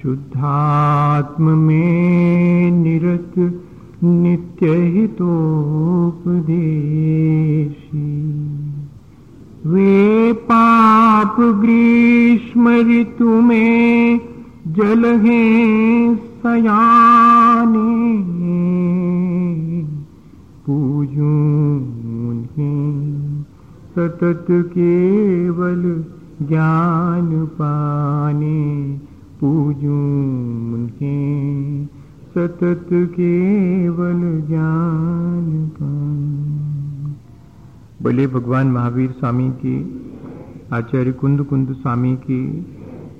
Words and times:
शुद्धात्म 0.03 1.59
में 1.59 2.71
निरत 2.71 3.35
नित्य 4.05 4.75
हितोपदेशी 4.97 6.41
वे 9.67 10.33
पाप 10.33 11.37
ग्रीष्म 11.41 12.69
ऋतु 12.91 13.25
में 13.25 14.21
जल 14.69 15.07
हैं 15.07 16.17
सयाने। 16.17 18.40
पूजूं 20.71 21.81
सतत 23.91 24.47
केवल 24.51 26.05
ज्ञान 26.49 27.47
पाने, 27.47 28.99
पूजूं 29.41 30.87
सतत 32.31 32.87
केवल 32.93 34.47
ज्ञान 34.49 35.71
पाने। 35.75 37.11
बोले 38.03 38.27
भगवान 38.27 38.67
महावीर 38.67 39.11
स्वामी 39.11 39.51
की, 39.51 40.01
आचार्य 40.73 41.13
कुंद 41.13 41.43
कुंद 41.43 41.73
स्वामी 41.73 42.17
की, 42.17 42.67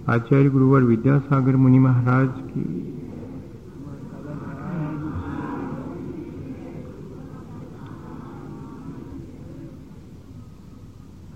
आचार्य 0.09 0.51
गुरुवर 0.51 0.83
विद्यासागर 0.83 1.57
मुनि 1.57 1.79
महाराज 1.79 2.29
की 2.29 2.90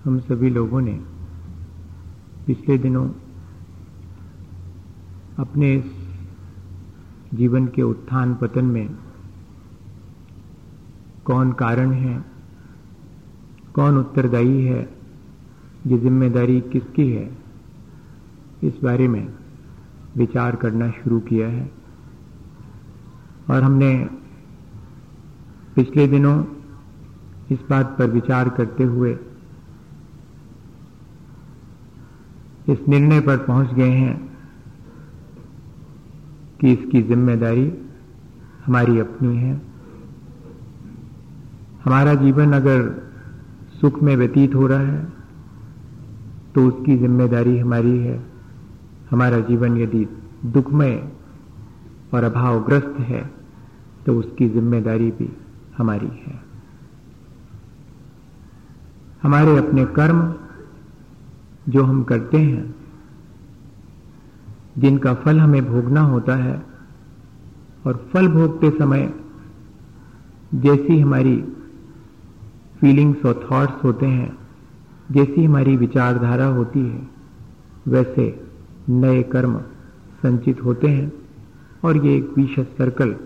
हम 0.05 0.19
सभी 0.21 0.51
लोगों 0.51 0.81
ने 0.81 0.93
पिछले 2.47 2.79
दिनों 2.79 3.09
अपने 5.39 5.85
जीवन 7.35 7.67
के 7.67 7.83
उत्थान 7.83 8.35
पतन 8.35 8.65
में 8.65 8.89
कौन 11.25 11.53
कारण 11.53 11.93
है, 11.93 12.25
कौन 13.75 13.99
उत्तरदायी 13.99 14.65
है, 14.65 14.95
ये 15.87 15.99
ज़िम्मेदारी 15.99 16.61
किसकी 16.61 17.11
है, 17.11 17.37
इस 18.65 18.75
बारे 18.83 19.09
में 19.09 19.35
विचार 20.17 20.57
करना 20.57 20.91
शुरू 20.91 21.21
किया 21.21 21.49
है। 21.49 21.71
और 23.51 23.63
हमने 23.63 24.09
पिछले 25.75 26.07
दिनों 26.07 26.45
इस 27.51 27.59
बात 27.71 27.97
पर 27.99 28.11
विचार 28.11 28.49
करते 28.49 28.85
हुए 28.85 29.19
इस 32.65 32.89
निर्णय 32.89 33.21
पर 33.21 33.37
पहुँच 33.39 33.73
गए 33.75 33.91
हैं 33.91 34.17
कि 36.61 36.73
इसकी 36.73 37.03
ज़िम्मेदारी 37.03 37.73
हमारी 38.67 38.99
अपनी 38.99 39.37
है। 39.37 39.61
हमारा 41.85 42.15
जीवन 42.15 42.53
अगर 42.53 42.83
सुख 43.81 44.03
में 44.03 44.15
व्यतीत 44.17 44.55
हो 44.55 44.67
रहा 44.67 44.81
है 44.81 45.03
तो 46.55 46.67
उसकी 46.69 46.97
ज़िम्मेदारी 46.97 47.59
हमारी 47.59 47.99
है। 47.99 48.19
हमारा 49.11 49.41
जीवन 49.41 49.77
यदि 49.79 50.07
दुखमय 50.47 50.95
और 52.15 52.25
अभावग्रस्त 52.25 52.97
है 53.01 53.23
तो 54.07 54.15
उसकी 54.19 54.49
ज़िम्मेदारी 54.49 55.11
भी 55.11 55.29
हमारी 55.79 56.11
है। 56.17 56.41
हमारे 59.23 59.57
अपने 59.59 59.85
कर्म 59.95 60.23
जो 61.69 61.85
हम 61.85 62.03
करते 62.03 62.39
हैं, 62.39 62.75
जिनका 64.79 65.15
फल 65.15 65.41
हमें 65.41 65.67
भोगना 65.67 66.01
होता 66.01 66.37
है, 66.37 66.67
और 67.87 68.09
फल 68.13 68.29
भोगते 68.29 68.71
समय 68.71 69.15
जैसी 70.55 71.01
हमारी 71.01 71.45
फीलिंग्स 72.81 73.25
और 73.25 73.49
थॉट्स 73.51 73.85
होते 73.85 74.07
हैं, 74.07 74.39
जैसी 75.11 75.45
हमारी 75.45 75.77
विचारधारा 75.77 76.47
होती 76.47 76.81
है, 76.81 77.09
वैसे 77.89 78.47
नए 78.89 79.23
कर्म 79.23 79.59
संचित 80.23 80.65
होते 80.65 80.89
हैं, 80.89 81.13
और 81.85 82.07
ये 82.07 82.17
एक 82.17 82.31
विशेष 82.37 82.67
सर्कल 82.67 83.17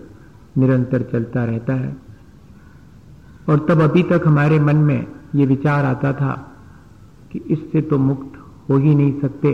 निरंतर 0.57 1.01
चलता 1.01 1.43
रहता 1.43 1.73
है। 1.73 1.97
और 3.49 3.65
तब 3.69 3.81
अभी 3.81 4.03
तक 4.03 4.21
हमारे 4.27 4.59
मन 4.59 4.75
में 4.75 5.07
ये 5.35 5.45
विचार 5.45 5.85
आता 5.85 6.13
था 6.13 6.48
कि 7.31 7.39
इससे 7.49 7.81
तो 7.81 7.97
मुक्त 7.97 8.37
हो 8.69 8.77
ही 8.77 8.95
नहीं 8.95 9.19
सकते, 9.21 9.53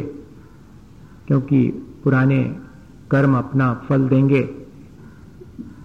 क्योंकि 1.27 1.67
पुराने 2.03 2.43
कर्म 3.11 3.35
अपना 3.37 3.73
फल 3.89 4.07
देंगे। 4.07 4.49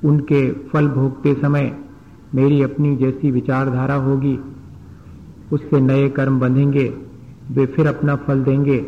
उनके 0.05 0.51
फल 0.69 0.89
भोगते 0.89 1.35
समय 1.35 1.77
मेरी 2.35 2.63
अपनी 2.63 2.97
जैसी 2.97 3.31
विचारधारा 3.31 3.95
होगी। 3.95 4.39
उससे 5.53 5.81
नए 5.81 6.09
कर्म 6.09 6.39
बंधेंगे, 6.41 6.89
वे 7.51 7.67
फिर 7.67 7.87
अपना 7.87 8.17
फल 8.17 8.43
देंगे। 8.43 8.79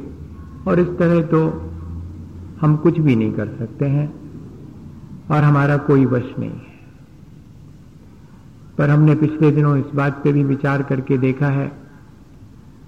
और 0.69 0.81
इस 0.81 0.89
तरह 0.99 1.23
तो 1.23 1.47
हम 2.61 2.77
कुछ 2.77 2.99
भी 2.99 3.17
नहीं 3.17 3.33
कर 3.33 3.49
सकते 3.49 3.85
हैं, 3.85 4.09
और 5.31 5.45
हमारा 5.45 5.77
कोई 5.77 6.07
वश 6.07 6.35
नहीं 6.39 6.51
है। 6.51 6.71
पर 8.79 8.91
हमने 8.91 9.15
पिछले 9.15 9.51
दिनों 9.51 9.77
इस 9.79 9.95
बात 9.95 10.21
पे 10.25 10.33
भी 10.33 10.45
विचार 10.45 10.83
करके 10.83 11.19
देखा 11.19 11.47
है 11.47 11.82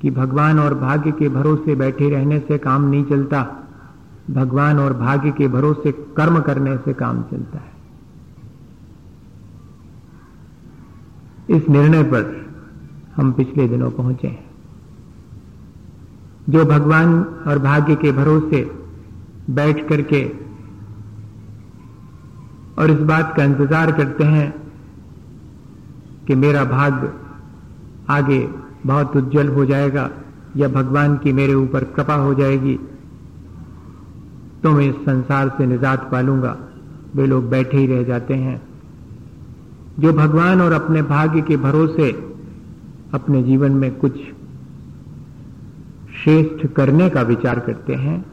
कि 0.05 0.11
भगवान 0.11 0.59
और 0.59 0.75
भाग्य 0.75 1.11
के 1.11 1.29
भरोसे 1.29 1.75
बैठे 1.75 2.09
रहने 2.11 2.39
से 2.39 2.57
काम 2.59 2.83
नहीं 2.83 3.05
चलता। 3.05 3.39
भगवान 4.31 4.79
और 4.79 4.93
भाग्य 4.93 5.31
के 5.31 5.47
भरोसे 5.49 5.93
कर्म 5.93 6.41
करने 6.41 6.77
से 6.77 6.93
काम 6.93 7.23
चलता 7.23 7.59
है। 7.59 7.73
इस 11.49 11.69
निर्णय 11.69 12.03
पर 12.03 12.51
हम 13.17 13.33
पिछले 13.33 13.69
दिनों 13.69 13.91
पहुँचे 13.91 14.29
हैं। 14.29 14.45
जो 16.49 16.65
भगवान 16.65 17.15
और 17.47 17.59
भाग्य 17.59 17.97
के 17.97 18.13
भरोसे 18.13 18.63
बैठ 19.51 19.89
करके 19.89 20.25
और 22.79 22.91
इस 22.91 23.01
बात 23.01 23.35
का 23.37 23.45
इंतज़ार 23.45 23.93
करते 23.93 24.25
हैं 24.25 24.55
कि 26.27 26.35
मेरा 26.35 26.65
भाग्य 26.65 27.13
आगे 28.09 28.64
बहुत 28.87 29.17
उज्जवल 29.17 29.49
हो 29.49 29.65
जाएगा, 29.65 30.11
या 30.57 30.69
भगवान 30.69 31.17
की 31.17 31.33
मेरे 31.33 31.55
ऊपर 31.55 31.85
कृपा 31.95 32.15
हो 32.15 32.35
जाएगी 32.35 32.79
तो 34.63 34.71
मैं 34.71 34.89
इस 34.91 34.97
संसार 34.97 35.49
से 35.49 35.67
निजात 35.67 36.11
पालूँगा। 36.13 36.57
वे 37.15 37.27
लोग 37.27 37.49
बैठे 37.51 37.77
ही 37.77 37.87
रह 37.87 38.03
जाते 38.03 38.35
हैं। 38.35 38.61
जो 39.99 40.13
भगवान 40.13 40.61
और 40.61 40.73
अपने 40.73 41.03
भाग्य 41.03 41.41
के 41.43 41.57
भरोसे 41.57 42.11
अपने 43.15 43.43
जीवन 43.43 43.73
में 43.73 43.91
कुछ 43.95 44.17
श्रेष्ठ 46.15 46.67
करने 46.67 47.09
का 47.11 47.23
विचार 47.23 47.59
करते 47.59 47.95
हैं, 47.95 48.25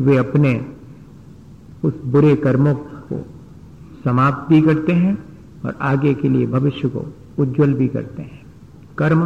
वे 0.00 0.16
अपने 0.16 0.54
उस 1.84 2.02
बुरे 2.04 2.34
कर्मों 2.36 2.74
को 2.74 3.24
समाप्त 4.04 4.48
भी 4.48 4.60
करते 4.62 4.92
हैं 4.92 5.16
और 5.64 5.78
आगे 5.80 6.14
के 6.14 6.28
लिए 6.28 6.46
भविष्य 6.46 6.88
को 6.88 7.06
उज्जवल 7.38 7.74
भी 7.74 7.88
करते 7.88 8.22
हैं। 8.22 8.39
कर्म 9.00 9.20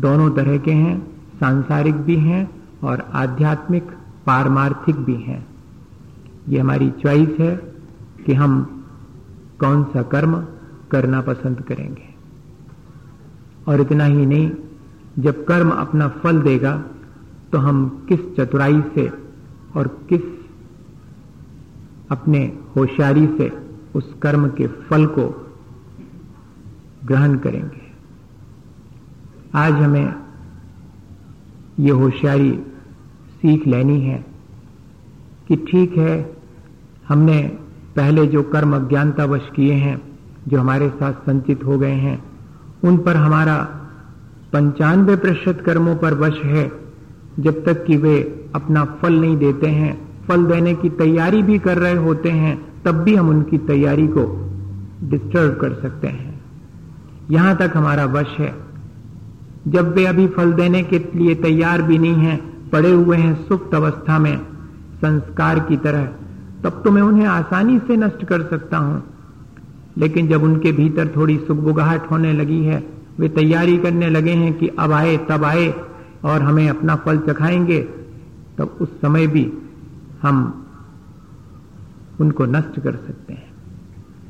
दोनों 0.00 0.30
तरह 0.30 0.56
के 0.58 0.72
हैं, 0.72 0.96
सांसारिक 1.40 1.94
भी 1.94 2.16
हैं 2.18 2.42
और 2.84 3.00
आध्यात्मिक, 3.14 3.90
पारमार्थिक 4.26 4.96
भी 4.96 5.14
हैं। 5.22 5.46
ये 6.48 6.58
हमारी 6.60 6.90
चॉइस 7.02 7.38
है 7.40 7.54
कि 8.26 8.34
हम 8.34 8.84
कौन 9.60 9.84
सा 9.84 10.02
कर्म 10.02 10.34
करना 10.90 11.20
पसंद 11.20 11.62
करेंगे। 11.62 12.14
और 13.68 13.80
इतना 13.80 14.04
ही 14.04 14.26
नहीं, 14.26 14.50
जब 15.18 15.44
कर्म 15.44 15.70
अपना 15.70 16.08
फल 16.18 16.40
देगा 16.42 16.76
तो 17.52 17.58
हम 17.58 17.88
किस 18.08 18.20
चतुराई 18.36 18.80
से 18.94 19.10
और 19.76 19.88
किस 20.08 20.22
अपने 22.10 22.40
होशियारी 22.76 23.26
से 23.38 23.50
उस 23.94 24.14
कर्म 24.22 24.48
के 24.48 24.66
फल 24.66 25.06
को 25.08 25.26
ग्रहण 27.04 27.36
करेंगे। 27.38 27.85
आज 29.56 29.72
हमें 29.72 30.14
ये 31.80 31.90
होशियारी 31.90 32.60
सीख 33.36 33.66
लेनी 33.66 34.00
है 34.00 34.26
कि 35.48 35.56
ठीक 35.56 35.96
है, 35.96 36.36
हमने 37.08 37.42
पहले 37.96 38.26
जो 38.26 38.42
कर्म 38.42 38.76
अज्ञानतावश 38.76 39.48
किए 39.54 39.72
हैं, 39.72 40.02
जो 40.48 40.60
हमारे 40.60 40.88
साथ 40.88 41.12
संचित 41.12 41.64
हो 41.64 41.78
गए 41.78 41.92
हैं, 41.92 42.24
उन 42.84 42.98
पर 42.98 43.16
हमारा 43.16 43.56
पंचानवे 44.52 45.16
प्रतिशत 45.16 45.62
कर्मों 45.66 45.96
पर 45.96 46.14
वश 46.14 46.40
है, 46.44 46.72
जब 47.40 47.64
तक 47.64 47.84
कि 47.84 47.96
वे 47.96 48.50
अपना 48.54 48.84
फल 48.84 49.12
नहीं 49.12 49.36
देते 49.36 49.66
हैं। 49.66 50.24
फल 50.28 50.44
देने 50.44 50.74
की 50.74 50.90
तैयारी 50.90 51.42
भी 51.42 51.58
कर 51.58 51.78
रहे 51.78 51.94
होते 51.94 52.30
हैं, 52.30 52.82
तब 52.82 52.92
भी 52.92 53.14
हम 53.14 53.28
उनकी 53.28 53.58
तैयारी 53.58 54.06
को 54.06 54.50
डिस्टर्ब 55.04 55.60
कर 55.60 55.74
सकते 55.74 56.08
हैं। 56.08 56.40
यहाँ 57.30 57.56
तक 57.56 57.72
हमारा 57.76 58.04
वश 58.04 58.36
है। 58.38 58.65
जब 59.68 59.94
वे 59.94 60.06
अभी 60.06 60.26
फल 60.26 60.52
देने 60.52 60.82
के 60.82 60.98
लिए 60.98 61.34
तैयार 61.34 61.82
भी 61.82 61.98
नहीं 61.98 62.14
है, 62.14 62.36
पड़े 62.72 62.92
हुए 62.92 63.16
हैं 63.16 63.48
सुप्त 63.48 63.74
अवस्था 63.74 64.18
में, 64.18 64.38
संस्कार 64.94 65.58
की 65.58 65.76
तरह, 65.76 66.04
तब 66.64 66.80
तो 66.84 66.90
मैं 66.90 67.02
उन्हें 67.02 67.26
आसानी 67.26 67.78
से 67.78 67.96
नष्ट 67.96 68.24
कर 68.24 68.42
सकता 68.42 68.78
हूँ। 68.78 69.02
लेकिन 69.98 70.28
जब 70.28 70.42
उनके 70.42 70.72
भीतर 70.72 71.08
थोड़ी 71.16 71.38
सुखबुगाहट 71.38 72.10
होने 72.10 72.32
लगी 72.32 72.64
है, 72.64 72.86
वे 73.18 73.28
तैयारी 73.28 73.78
करने 73.78 74.10
लगे 74.10 74.30
हैं 74.30 74.54
कि 74.54 74.68
अब 74.68 74.92
आए, 74.92 75.16
तब 75.16 75.44
आए 75.44 75.74
और 76.24 76.42
हमें 76.42 76.68
अपना 76.68 76.96
फल 76.96 77.18
चखाएँगे, 77.18 77.80
तब 78.58 78.76
उस 78.80 79.00
समय 79.00 79.26
भी 79.26 79.52
हम 80.22 80.66
उनको 82.20 82.44
नष्ट 82.44 82.80
कर 82.80 82.92
सकते 82.92 83.32
हैं। 83.32 83.52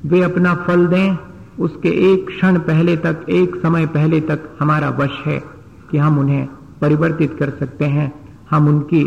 वे 0.06 0.22
अपना 0.22 0.54
फल 0.54 0.86
दें 0.86 1.16
उसके 1.58 1.88
एक 2.12 2.26
क्षण 2.26 2.58
पहले 2.58 2.96
तक, 2.96 3.24
एक 3.28 3.54
समय 3.56 3.86
पहले 3.86 4.20
तक 4.20 4.48
हमारा 4.60 4.88
वश 4.90 5.20
है 5.26 5.42
कि 5.90 5.98
हम 5.98 6.18
उन्हें 6.18 6.46
परिवर्तित 6.80 7.36
कर 7.38 7.50
सकते 7.50 7.84
हैं। 7.84 8.12
हम 8.50 8.68
उनकी 8.68 9.04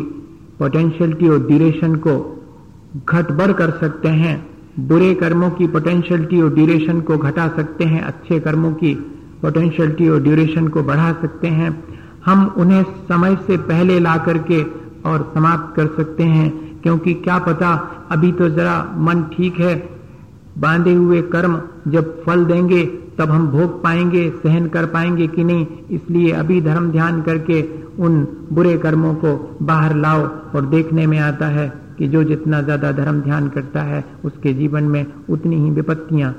पोटेंशियलिटी 0.60 1.28
और 1.30 1.46
ड्यूरेशन 1.48 1.96
को 1.96 2.16
घट 3.06 3.32
बढ़ 3.32 3.52
कर 3.52 3.72
सकते 3.72 4.08
हैं। 4.08 4.36
बुरे 4.80 5.14
कर्मों 5.14 5.50
की 5.50 5.68
पोटेंशियलिटी 5.68 6.42
और 6.42 6.54
ड्यूरेशन 6.54 7.02
को 7.02 7.18
घटा 7.18 7.48
सकते 7.48 7.84
हैं। 7.84 8.02
अच्छे 8.02 8.40
कर्मों 8.40 8.72
की 8.74 8.94
पोटेंशियलिटी 9.42 10.10
और 10.10 10.22
ड्यूरेशन 10.24 10.68
को 10.68 10.84
बढ़ा 10.84 11.12
सकते 11.12 11.48
हैं। 11.48 11.72
हम 12.26 12.46
उन्हें 12.58 12.84
समय 12.84 13.36
से 13.48 13.58
पहले 13.58 14.00
ला 14.00 14.18
करके 14.18 14.62
और 15.06 15.32
समाप्त 15.36 15.76
कर 15.76 15.88
सकते 15.88 16.24
हैं, 16.24 16.82
क्योंकि 16.82 17.14
क्या 17.14 17.38
पता 17.40 17.72
अभी 18.12 18.32
तो 18.32 18.50
जरा 18.50 18.76
मन 18.98 19.24
ठीक 19.34 19.60
है 19.60 19.76
बांधे 20.60 20.94
हुए 20.94 21.22
कर्म 21.32 21.60
जब 21.88 22.22
फल 22.24 22.46
देंगे, 22.46 22.84
तब 23.20 23.30
हम 23.30 23.48
भोग 23.48 23.82
पाएँगे, 23.84 24.30
सहन 24.44 24.68
कर 24.68 24.86
पाएँगे 24.86 25.28
कि 25.28 25.44
नहीं? 25.44 25.66
इसलिए 25.92 26.32
अभी 26.32 26.62
धर्म 26.62 26.92
ध्यान 26.92 27.22
करके 27.22 27.62
उन 28.00 28.26
बुरे 28.54 28.78
कर्मों 28.78 29.14
को 29.16 29.58
बाहर 29.62 29.96
लाओ 29.96 30.28
और 30.56 30.66
देखने 30.66 31.08
में 31.08 31.18
आता 31.20 31.48
है 31.48 31.68
कि 31.98 32.08
जो 32.08 32.24
जितना 32.24 32.62
ज़्यादा 32.62 32.92
धर्म 32.92 33.22
ध्यान 33.22 33.50
करता 33.50 33.82
है, 33.82 34.04
उसके 34.26 34.54
जीवन 34.54 34.84
में 34.84 35.06
उतनी 35.30 35.56
ही 35.56 35.70
विपत्तियाँ 35.72 36.36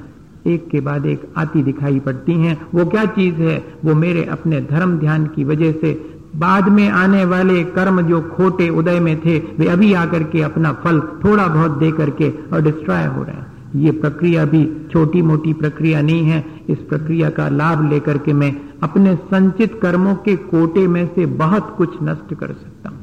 एक 0.46 0.68
के 0.70 0.80
बाद 0.80 1.06
एक 1.06 1.26
आती 1.36 1.62
दिखाई 1.62 1.98
पड़ती 2.00 2.32
हैं। 2.32 2.56
वो 2.74 2.84
क्या 2.86 3.04
चीज़ 3.06 3.34
है? 3.34 3.56
वो 3.84 3.94
मेरे 3.94 4.24
अपने 4.24 4.60
धर्म 4.60 4.98
ध्यान 4.98 5.26
की 5.26 5.44
वजह 5.44 5.72
से 5.72 5.92
बाद 6.36 6.68
में 6.68 6.88
आने 6.88 7.24
वाले 7.24 7.62
कर्म 7.64 8.00
जो 8.02 8.20
खोटे 8.36 8.68
उदय 8.70 9.00
में 9.00 9.16
थे, 9.20 9.38
वे 9.58 9.66
अभी 9.66 9.92
आकर 9.94 10.22
के 10.22 10.42
अपना 10.42 10.72
फल 10.72 11.00
थोड़ा 11.24 11.46
बहुत 11.46 11.78
दे 11.78 11.90
करके 11.92 12.30
और 12.52 12.62
डिस्ट्रॉय 12.62 13.04
हो 13.06 13.22
रहे 13.22 13.36
हैं। 13.36 13.48
ये 13.76 13.90
प्रक्रिया 13.90 14.44
भी 14.44 14.88
छोटी 14.92 15.22
मोटी 15.22 15.52
प्रक्रिया 15.52 16.00
नहीं 16.02 16.24
है। 16.24 16.44
इस 16.68 16.78
प्रक्रिया 16.78 17.30
का 17.30 17.48
लाभ 17.48 17.90
लेकर 17.90 18.18
के 18.18 18.32
मैं 18.32 18.56
अपने 18.82 19.14
संचित 19.16 19.78
कर्मों 19.82 20.14
के 20.14 20.36
कोटे 20.36 20.86
में 20.88 21.06
से 21.06 21.26
बहुत 21.26 21.74
कुछ 21.78 21.94
नष्ट 22.02 22.34
कर 22.34 22.46
सकता 22.46 22.88
हूँ। 22.88 22.98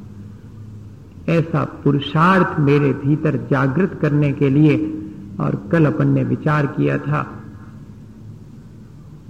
ऐसा 1.29 1.63
पुरुषार्थ 1.83 2.59
मेरे 2.59 2.93
भीतर 2.93 3.37
जागृत 3.51 3.99
करने 4.01 4.31
के 4.31 4.49
लिए 4.49 4.77
और 5.39 5.69
कल 5.71 5.85
अपन 5.85 6.07
ने 6.07 6.23
विचार 6.23 6.65
किया 6.65 6.97
था। 6.97 7.25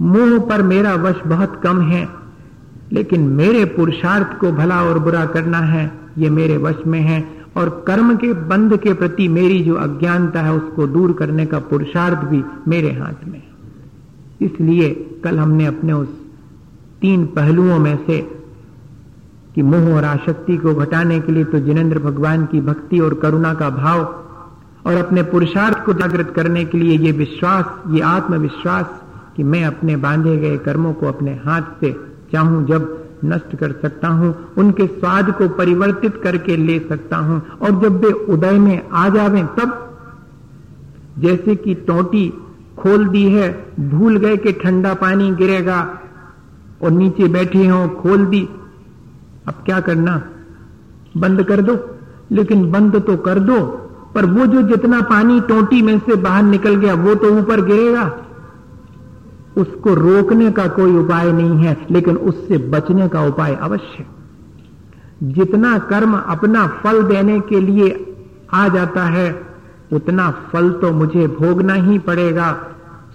मुँह 0.00 0.38
पर 0.38 0.62
मेरा 0.62 0.94
वश 0.94 1.16
बहुत 1.26 1.60
कम 1.64 1.80
है, 1.80 2.08
लेकिन 2.92 3.20
मेरे 3.20 3.64
पुरुषार्थ 3.64 4.38
को 4.38 4.52
भला 4.52 4.82
और 4.82 4.98
बुरा 4.98 5.26
करना 5.26 5.58
है, 5.58 5.90
ये 6.18 6.30
मेरे 6.30 6.56
वश 6.56 6.76
में 6.86 7.00
है। 7.00 7.37
और 7.58 7.68
कर्म 7.86 8.16
के 8.16 8.32
बंध 8.32 8.76
के 8.78 8.92
प्रति 8.94 9.28
मेरी 9.28 9.62
जो 9.64 9.74
अज्ञानता 9.74 10.40
है, 10.40 10.52
उसको 10.52 10.86
दूर 10.86 11.12
करने 11.12 11.46
का 11.46 11.58
पुरुषार्थ 11.58 12.18
भी 12.18 12.42
मेरे 12.68 12.92
हाथ 12.92 13.26
में 13.28 13.42
इसलिए 14.42 14.90
कल 15.24 15.38
हमने 15.38 15.66
अपने 15.66 15.92
उस 15.92 16.08
तीन 17.00 17.26
पहलुओं 17.26 17.78
में 17.78 17.96
से 18.06 18.18
कि 19.54 19.62
मोह 19.62 19.94
और 19.94 20.04
आशक्ति 20.04 20.56
को 20.56 20.74
घटाने 20.74 21.20
के 21.20 21.32
लिए 21.32 21.44
तो 21.44 21.58
जिनेन्द्र 21.58 21.98
भगवान 21.98 22.46
की 22.46 22.60
भक्ति 22.60 22.98
और 22.98 23.14
करुणा 23.14 23.54
का 23.54 23.70
भाव 23.70 24.04
और 24.86 24.96
अपने 24.96 25.22
पुरुषार्थ 25.22 25.84
को 25.84 25.92
जागृत 25.92 26.32
करने 26.36 26.64
के 26.64 26.78
लिए 26.78 26.98
ये 26.98 27.12
विश्वास, 27.12 27.64
ये 27.90 28.00
आत्मविश्वास 28.00 29.00
कि 29.36 29.42
मैं 29.42 29.64
अपने 29.64 29.96
बांधे 29.96 30.36
गए 30.36 30.56
कर्मों 30.58 30.92
को 30.92 31.06
अपने 31.06 31.34
हाथ 31.44 31.62
से 31.80 31.92
चाहूँ 32.32 32.66
जब 32.66 32.97
नष्ट 33.24 33.56
कर 33.56 33.72
सकता 33.72 34.08
हूँ, 34.08 34.48
उनके 34.58 34.86
स्वाद 34.86 35.30
को 35.30 35.48
परिवर्तित 35.48 36.20
करके 36.22 36.56
ले 36.56 36.78
सकता 36.88 37.16
हूँ। 37.16 37.42
और 37.62 37.70
जब 37.70 38.04
वे 38.04 38.10
उदय 38.12 38.58
में 38.58 38.88
आ 38.92 39.08
जावे, 39.08 39.42
तब 39.42 39.96
जैसे 41.18 41.56
कि 41.56 41.74
टोटी 41.74 42.32
खोल 42.78 43.08
दी 43.08 43.24
है, 43.24 43.72
भूल 43.80 44.16
गए 44.16 44.36
कि 44.36 44.52
ठंडा 44.52 44.94
पानी 44.94 45.30
गिरेगा 45.30 45.98
और 46.82 46.90
नीचे 46.90 47.28
बैठे 47.28 47.66
हो, 47.66 47.88
खोल 47.88 48.26
दी। 48.26 48.48
अब 49.48 49.54
क्या 49.64 49.80
करना? 49.80 50.22
बंद 51.16 51.42
कर 51.42 51.60
दो। 51.60 51.94
लेकिन 52.32 52.70
बंद 52.70 53.02
तो 53.02 53.16
कर 53.16 53.38
दो, 53.38 53.60
पर 54.14 54.26
वो 54.26 54.46
जो 54.46 54.62
जितना 54.62 55.00
पानी 55.00 55.40
टोटी 55.40 55.82
में 55.82 55.98
से 55.98 56.16
बाहर 56.16 56.42
निकल 56.42 56.74
गया, 56.74 56.94
वो 56.94 57.14
तो 57.14 57.38
ऊपर 57.38 57.60
गिरेगा। 57.60 58.16
उसको 59.58 59.94
रोकने 59.94 60.50
का 60.50 60.66
कोई 60.66 60.96
उपाय 60.96 61.32
नहीं 61.32 61.64
है, 61.64 61.86
लेकिन 61.90 62.16
उससे 62.16 62.58
बचने 62.58 63.08
का 63.08 63.22
उपाय 63.22 63.54
अवश्य। 63.54 64.06
जितना 65.22 65.78
कर्म 65.78 66.18
अपना 66.18 66.66
फल 66.66 67.02
देने 67.02 67.40
के 67.40 67.60
लिए 67.60 68.16
आ 68.52 68.68
जाता 68.68 69.04
है, 69.04 69.42
उतना 69.92 70.30
फल 70.52 70.70
तो 70.70 70.92
मुझे 70.92 71.26
भोगना 71.26 71.74
ही 71.74 71.98
पड़ेगा। 71.98 72.52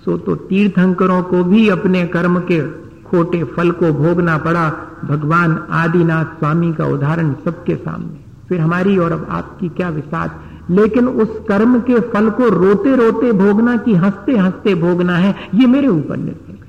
सो 0.06 0.18
तो 0.18 0.36
तीर्थंकरों 0.36 1.24
को 1.24 1.44
भी 1.44 1.70
अपने 1.70 2.06
कर्म 2.08 2.40
के 2.40 2.62
खोटे 3.04 3.44
फल 3.44 3.72
को 3.72 3.92
भोगना 3.92 4.38
पड़ा। 4.38 4.70
भगवान 5.06 5.68
आदिनाथ 5.70 6.26
स्वामी 6.26 6.74
का 6.74 6.86
उदाहरण 6.86 7.34
सबके 7.46 7.76
सामने। 7.76 8.20
फिर 8.50 8.60
हमारी 8.62 8.98
और 8.98 9.12
अब 9.12 9.28
आपकी 9.30 9.70
क्या 9.70 9.90
विशाल 9.90 10.30
लेकिन 10.72 11.08
उस 11.08 11.30
कर्म 11.48 11.80
के 11.80 12.00
फल 12.00 12.30
को 12.30 12.50
रोते 12.50 12.96
रोते 12.96 13.32
भोगना 13.32 13.78
कि 13.78 13.94
हँसते 13.94 14.38
हँसते 14.38 14.76
भोगना 14.76 15.18
है, 15.18 15.36
ये 15.56 15.68
मेरे 15.68 15.88
ऊपर 15.88 16.18
निर्भर 16.18 16.52
करता 16.52 16.64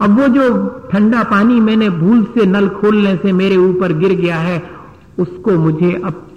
अब 0.00 0.20
वो 0.20 0.28
जो 0.28 0.68
ठंडा 0.92 1.22
पानी 1.22 1.60
मैंने 1.60 1.90
भूल 1.90 2.24
से, 2.24 2.46
नल 2.46 2.68
खोलने 2.68 3.16
से 3.16 3.32
मेरे 3.32 3.56
ऊपर 3.56 3.92
गिर 3.92 4.12
गया 4.12 4.36
है, 4.36 4.62
उसको 5.18 5.50
मुझे 5.50 6.02
अब 6.04 6.28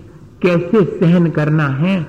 कैसे 0.41 1.00
सहन 1.00 1.29
करना 1.29 1.67
है? 1.67 2.07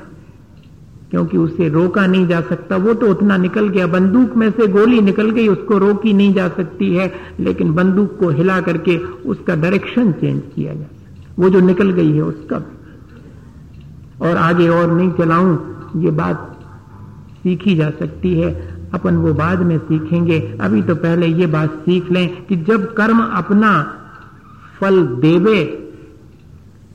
क्योंकि 1.10 1.36
उसे 1.36 1.68
रोका 1.68 2.06
नहीं 2.06 2.28
जा 2.28 2.40
सकता। 2.40 2.76
वो 2.76 2.94
तो 2.94 3.06
उतना 3.06 3.36
निकल 3.36 3.68
गया। 3.68 3.86
बंदूक 3.86 4.36
में 4.36 4.50
से 4.50 4.66
गोली 4.66 5.00
निकल 5.00 5.30
गई, 5.30 5.48
उसको 5.48 5.78
रोकी 5.78 6.12
नहीं 6.12 6.34
जा 6.34 6.48
सकती 6.48 6.94
है, 6.94 7.12
लेकिन 7.40 7.74
बंदूक 7.74 8.18
को 8.18 8.28
हिला 8.28 8.60
करके 8.60 8.96
उसका 8.98 9.54
डायरेक्शन 9.54 10.12
चेंज 10.12 10.42
किया 10.54 10.74
जा 10.74 10.82
सकता 10.82 11.32
वो 11.38 11.48
जो 11.48 11.60
निकल 11.60 11.90
गई 11.90 12.12
है, 12.12 12.22
उसका 12.22 12.58
और 14.22 14.36
आगे 14.36 14.68
और 14.68 14.90
नहीं 14.90 15.12
चलाऊं, 15.12 15.56
ये 16.00 16.10
बात 16.10 16.58
सीखी 17.42 17.76
जा 17.76 17.90
सकती 17.90 18.34
है। 18.40 18.78
अपन 18.94 19.16
वो 19.16 19.34
बाद 19.34 19.58
में 19.58 19.78
सीखेंगे। 19.78 20.58
अभी 20.60 20.82
तो 20.82 20.94
पहले 20.94 21.26
ये 21.26 21.46
बात 21.46 21.70
सीख 21.70 22.10
लें 22.12 22.44
कि 22.44 22.56
जब 22.56 22.94
कर्म 22.94 23.22
अपना 23.22 23.94
फल 24.80 25.06
देवे, 25.06 25.64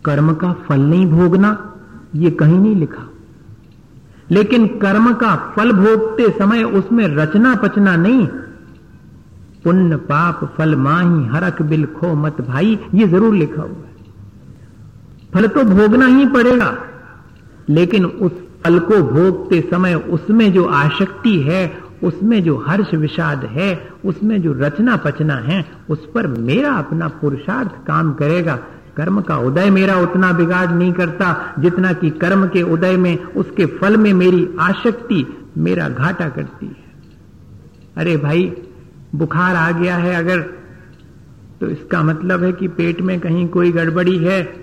कर्म 0.06 0.34
का 0.34 0.54
फल 0.54 0.80
नहीं 0.80 1.06
भोगना, 1.08 1.74
ये 2.16 2.32
कहीं 2.32 2.60
नहीं 2.60 2.76
लिखा। 2.76 3.10
लेकिन 4.32 4.68
कर्म 4.68 5.14
का 5.14 5.36
फल 5.56 5.72
भोगते 5.72 6.30
समय 6.30 6.64
उसमें 6.64 7.08
रचना 7.08 7.56
पचना 7.56 7.96
नहीं। 7.96 8.28
पुण्य 9.64 9.96
पाप 9.96 10.54
फल 10.58 10.76
माही 10.76 11.26
हरक 11.26 11.62
बिल 11.62 11.86
खो 11.86 12.14
मत 12.14 12.42
भाई, 12.42 12.80
ये 12.94 13.08
ज़रूर 13.08 13.34
लिखा 13.34 13.62
हुआ 13.62 13.72
है। 13.72 13.96
फल 15.34 15.48
तो 15.48 15.64
भोगना 15.64 16.06
ही 16.06 16.26
पड़ेगा। 16.26 16.78
लेकिन 17.70 18.06
उस 18.06 18.32
फल 18.64 18.80
को 18.80 19.02
भोगते 19.02 19.62
समय 19.62 19.94
उसमें 19.94 20.54
जो 20.54 20.66
आशक्ति 20.66 21.40
है, 21.40 21.78
उसमें 22.04 22.44
जो 22.44 22.58
हर्ष 22.58 22.94
विषाद 22.94 23.46
है, 23.46 23.90
उसमें 24.06 24.42
जो 24.42 24.54
रचना 24.54 24.96
पचना 24.96 25.36
है, 25.36 25.72
उस 25.90 26.06
पर 26.16 26.28
मेरा 26.28 26.72
अपना 26.74 27.08
पुरुषार्थ 27.08 27.70
काम 27.88 28.14
करेगा। 28.14 28.60
कर्म 28.98 29.22
का 29.22 29.38
उदय 29.38 29.70
मेरा 29.70 29.98
उतना 29.98 30.32
बिगाड़ 30.32 30.72
नहीं 30.72 30.94
करता, 30.94 31.54
जितना 31.60 31.94
कि 31.94 32.10
कर्म 32.10 32.48
के 32.48 32.62
उदय 32.62 32.98
में, 32.98 33.24
उसके 33.24 33.66
फल 33.66 33.98
में 33.98 34.14
मेरी 34.14 34.50
आशक्ति 34.60 35.38
मेरा 35.58 35.90
घाटा 35.90 36.30
करती 36.30 36.66
है। 36.66 36.84
अरे 37.98 38.18
भाई, 38.18 38.54
बुखार 39.16 39.56
आ 39.56 39.72
गया 39.72 39.96
है 39.96 40.16
अगर 40.16 40.40
तो 41.62 41.68
इसका 41.68 42.04
मतलब 42.04 42.44
है 42.44 42.52
कि 42.52 42.68
पेट 42.68 43.02
में 43.02 43.20
कहीं 43.20 43.48
कोई 43.48 43.72
गड़बड़ी 43.72 44.18
है 44.18 44.63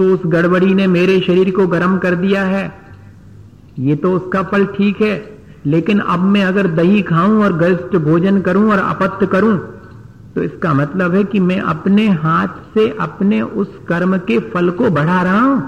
तो 0.00 0.04
उस 0.06 0.20
गड़बड़ी 0.26 0.74
ने 0.74 0.86
मेरे 0.86 1.18
शरीर 1.20 1.50
को 1.50 1.66
गर्म 1.68 1.96
कर 1.98 2.14
दिया 2.16 2.42
है। 2.44 2.62
ये 3.78 3.94
तो 3.96 4.12
उसका 4.12 4.42
फल 4.42 4.64
ठीक 4.66 5.00
है, 5.02 5.14
लेकिन 5.66 5.98
अब 5.98 6.20
मैं 6.26 6.44
अगर 6.44 6.66
दही 6.74 7.02
खाऊं 7.02 7.42
और 7.44 7.52
गरिष्ठ 7.56 7.96
भोजन 8.04 8.40
करूँ 8.40 8.70
और 8.72 8.78
अपत्य 8.78 9.26
करूँ 9.26 9.56
तो 10.34 10.42
इसका 10.42 10.72
मतलब 10.74 11.14
है 11.14 11.22
कि 11.24 11.40
मैं 11.40 11.60
अपने 11.60 12.08
हाथ 12.18 12.48
से 12.74 12.88
अपने 13.00 13.40
उस 13.42 13.78
कर्म 13.88 14.16
के 14.18 14.38
फल 14.50 14.70
को 14.70 14.90
बढ़ा 14.90 15.22
रहा 15.22 15.40
हूँ। 15.40 15.62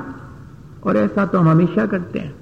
और 0.84 0.96
ऐसा 0.96 1.24
तो 1.26 1.38
हम 1.38 1.48
हमेशा 1.48 1.86
करते 1.86 2.18
हैं। 2.18 2.34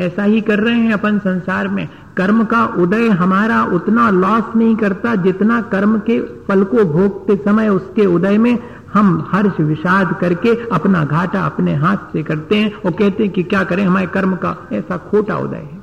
ऐसा 0.00 0.22
ही 0.24 0.40
कर 0.40 0.58
रहे 0.58 0.74
हैं 0.74 0.92
अपन 0.92 1.18
संसार 1.18 1.68
में। 1.68 1.88
कर्म 2.16 2.44
का 2.44 2.64
उदय 2.78 3.08
हमारा 3.18 3.62
उतना 3.72 4.08
लॉस 4.10 4.56
नहीं 4.56 4.76
करता 4.76 5.14
जितना 5.24 5.60
कर्म 5.72 5.98
के 6.00 6.20
फल 6.48 6.64
को 6.64 6.84
भोगते 6.84 7.36
समय 7.44 7.68
उसके 7.70 8.06
उदय 8.06 8.38
में 8.38 8.56
हम 8.94 9.28
हर्ष 9.32 9.60
विषाद 9.60 10.18
करके 10.20 10.68
अपना 10.72 11.04
घाटा 11.04 11.40
अपने 11.40 11.74
हाथ 11.74 11.96
से 11.96 12.22
करते 12.22 12.56
हैं 12.56 12.74
और 12.74 12.90
कहते 12.90 13.22
हैं 13.22 13.32
कि 13.32 13.42
क्या 13.42 13.64
करें, 13.64 13.84
हमारे 13.84 14.06
कर्म 14.06 14.34
का 14.36 14.68
ऐसा 14.72 14.96
खोटा 14.96 15.36
उदय 15.36 15.56
है। 15.56 15.82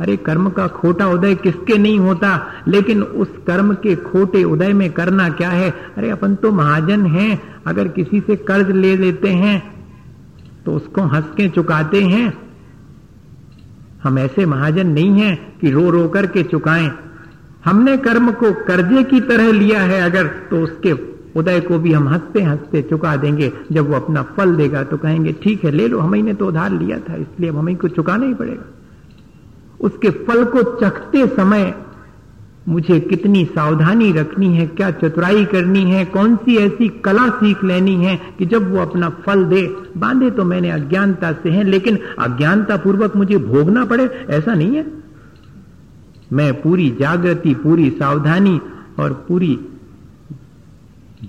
अरे, 0.00 0.16
कर्म 0.16 0.50
का 0.50 0.66
खोटा 0.66 1.06
उदय 1.06 1.34
किसके 1.34 1.78
नहीं 1.78 1.98
होता? 1.98 2.52
लेकिन 2.68 3.02
उस 3.02 3.28
कर्म 3.46 3.74
के 3.74 3.96
खोटे 3.96 4.44
उदय 4.44 4.72
में 4.72 4.92
करना 4.92 5.28
क्या 5.28 5.48
है? 5.48 5.70
अरे, 5.70 6.10
अपन 6.10 6.34
तो 6.34 6.52
महाजन 6.52 7.06
हैं। 7.06 7.56
अगर 7.66 7.88
किसी 7.88 8.20
से 8.20 8.36
कर्ज 8.36 8.70
ले 8.70 8.96
लेते 8.96 9.28
हैं 9.28 9.86
तो 10.64 10.72
उसको 10.72 11.02
हंस 11.02 11.24
के 11.36 11.48
चुकाते 11.48 12.02
हैं। 12.02 12.38
हम 14.02 14.18
ऐसे 14.18 14.46
महाजन 14.46 14.86
नहीं 14.86 15.20
हैं 15.20 15.58
कि 15.60 15.70
रो 15.70 15.90
रो 15.90 16.08
करके 16.08 16.42
चुकाएँ। 16.42 16.90
हमने 17.64 17.96
कर्म 17.96 18.32
को 18.32 18.52
कर्जे 18.52 19.02
की 19.02 19.20
तरह 19.20 19.52
लिया 19.52 19.80
है 19.80 20.00
अगर 20.00 20.26
तो 20.26 20.60
उसके 20.60 21.11
उदय 21.36 21.60
को 21.60 21.78
भी 21.78 21.92
हम 21.92 22.08
हँसते 22.08 22.42
हँसते 22.42 22.82
चुका 22.82 23.16
देंगे। 23.16 23.52
जब 23.72 23.90
वो 23.90 23.96
अपना 23.96 24.22
फल 24.36 24.54
देगा 24.56 24.82
तो 24.82 24.96
कहेंगे, 24.96 25.32
ठीक 25.32 25.64
है, 25.64 25.70
ले 25.70 25.88
लो, 25.88 25.98
हमें 25.98 26.22
ने 26.22 26.34
तो 26.34 26.46
उधार 26.46 26.72
लिया 26.72 26.98
था, 26.98 27.16
इसलिए 27.16 27.50
अब 27.50 27.56
हमें 27.56 27.76
को 27.76 27.88
चुकाना 27.88 28.26
ही 28.26 28.34
पड़ेगा। 28.34 28.64
उसके 29.80 30.10
फल 30.10 30.44
को 30.44 30.62
चखते 30.80 31.26
समय 31.26 31.74
मुझे 32.68 32.98
कितनी 33.00 33.44
सावधानी 33.44 34.10
रखनी 34.12 34.46
है, 34.56 34.66
क्या 34.66 34.90
चतुराई 34.90 35.44
करनी 35.44 35.82
है 35.84 36.04
कौन 36.04 36.36
सी 36.36 36.56
ऐसी 36.56 36.88
कला 37.04 37.28
सीख 37.28 37.64
लेनी 37.64 37.94
है 37.94 38.16
कि 38.38 38.46
जब 38.46 38.70
वो 38.72 38.80
अपना 38.80 39.08
फल 39.24 39.44
दे। 39.44 39.62
बांधे 39.96 40.30
तो 40.30 40.44
मैंने 40.44 40.70
अज्ञानता 40.70 41.32
से 41.32 41.50
है, 41.50 41.64
लेकिन 41.64 41.98
अज्ञानता 42.18 42.76
पूर्वक 42.76 43.16
मुझे 43.16 43.38
भोगना 43.38 43.84
पड़े, 43.84 44.04
ऐसा 44.30 44.54
नहीं 44.54 44.76
है। 44.76 44.86
मैं 46.32 46.52
पूरी 46.62 46.88
जागृति, 47.00 47.54
पूरी 47.54 47.90
सावधानी 47.90 48.60
और 48.98 49.12
पूरी 49.28 49.58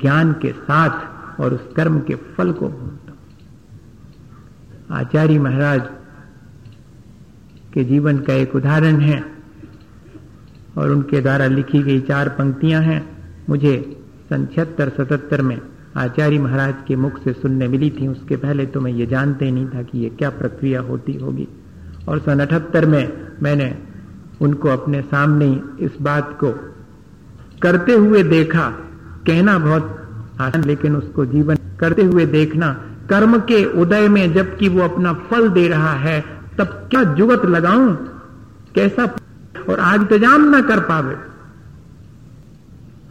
ज्ञान 0.02 0.32
के 0.34 0.52
साथ 0.52 1.40
और 1.40 1.54
उस 1.54 1.68
कर्म 1.76 2.00
के 2.00 2.16
फल 2.16 2.52
को 2.52 2.68
भोगता 2.68 3.12
हूँ। 3.12 5.00
आचार्य 5.00 5.40
महाराज 5.40 5.82
के 7.74 7.84
जीवन 7.84 8.18
का 8.20 8.34
एक 8.34 8.56
उदाहरण 8.56 9.00
है 9.00 9.24
और 10.78 10.92
उनके 10.92 11.22
द्वारा 11.22 11.48
लिखी 11.48 11.82
गई 11.84 12.00
चार 12.02 12.30
पंक्तियाँ 12.30 12.82
हैं। 12.82 13.02
मुझे 13.50 13.76
सन 14.30 14.46
छिहत्तर, 14.46 14.90
सतहत्तर 14.90 15.42
में 15.42 15.60
आचार्य 15.98 16.40
महाराज 16.40 16.76
के 16.88 16.96
मुख 16.96 17.20
से 17.24 17.34
सुनने 17.34 17.68
मिली 17.68 17.90
थी। 17.90 18.08
उसके 18.08 18.36
पहले 18.36 18.66
तो 18.66 18.82
मैं 18.82 18.92
ये 18.92 19.06
जानते 19.06 19.52
नहीं 19.52 19.68
था 19.68 19.82
कि 19.82 20.00
ये 20.00 20.10
क्या 20.10 20.30
प्रक्रिया 20.30 20.82
होती 20.82 21.14
होगी। 21.14 21.48
और 22.10 22.20
सन 22.20 22.40
अठहत्तर 22.40 22.86
में 22.86 23.28
मैंने 23.42 23.78
उनको 24.42 24.70
अपने 24.70 25.02
सामने 25.02 25.48
इस 25.80 25.98
बात 26.02 26.38
को 26.44 26.52
करते 27.62 27.94
हुए 27.94 28.24
देखा 28.24 28.72
कहना 29.28 29.58
बहुत 29.60 30.00
आसान, 30.42 30.64
लेकिन 30.64 30.96
उसको 30.96 31.26
जीवन 31.26 31.58
करते 31.80 32.04
हुए 32.04 32.26
देखना, 32.28 32.72
कर्म 33.10 33.38
के 33.42 33.64
उदय 33.82 34.08
में 34.08 34.34
जबकि 34.34 34.70
वो 34.70 34.82
अपना 34.84 35.14
फल 35.30 35.50
दे 35.50 35.68
रहा 35.68 35.94
है, 35.98 36.20
तब 36.58 36.68
क्या 36.92 37.04
जुगत 37.14 37.46
लगाऊँ? 37.46 37.96
कैसा 38.76 39.04
और 39.70 39.80
आज 39.80 40.02
इंतज़ाम 40.02 40.50
ना 40.50 40.62
कर 40.62 40.80
पावे। 40.80 41.16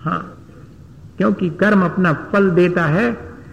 हाँ 0.03 0.21
क्योंकि 1.19 1.49
कर्म 1.51 1.83
अपना 1.83 2.13
फल 2.33 2.51
देता 2.51 2.85
है 2.87 3.11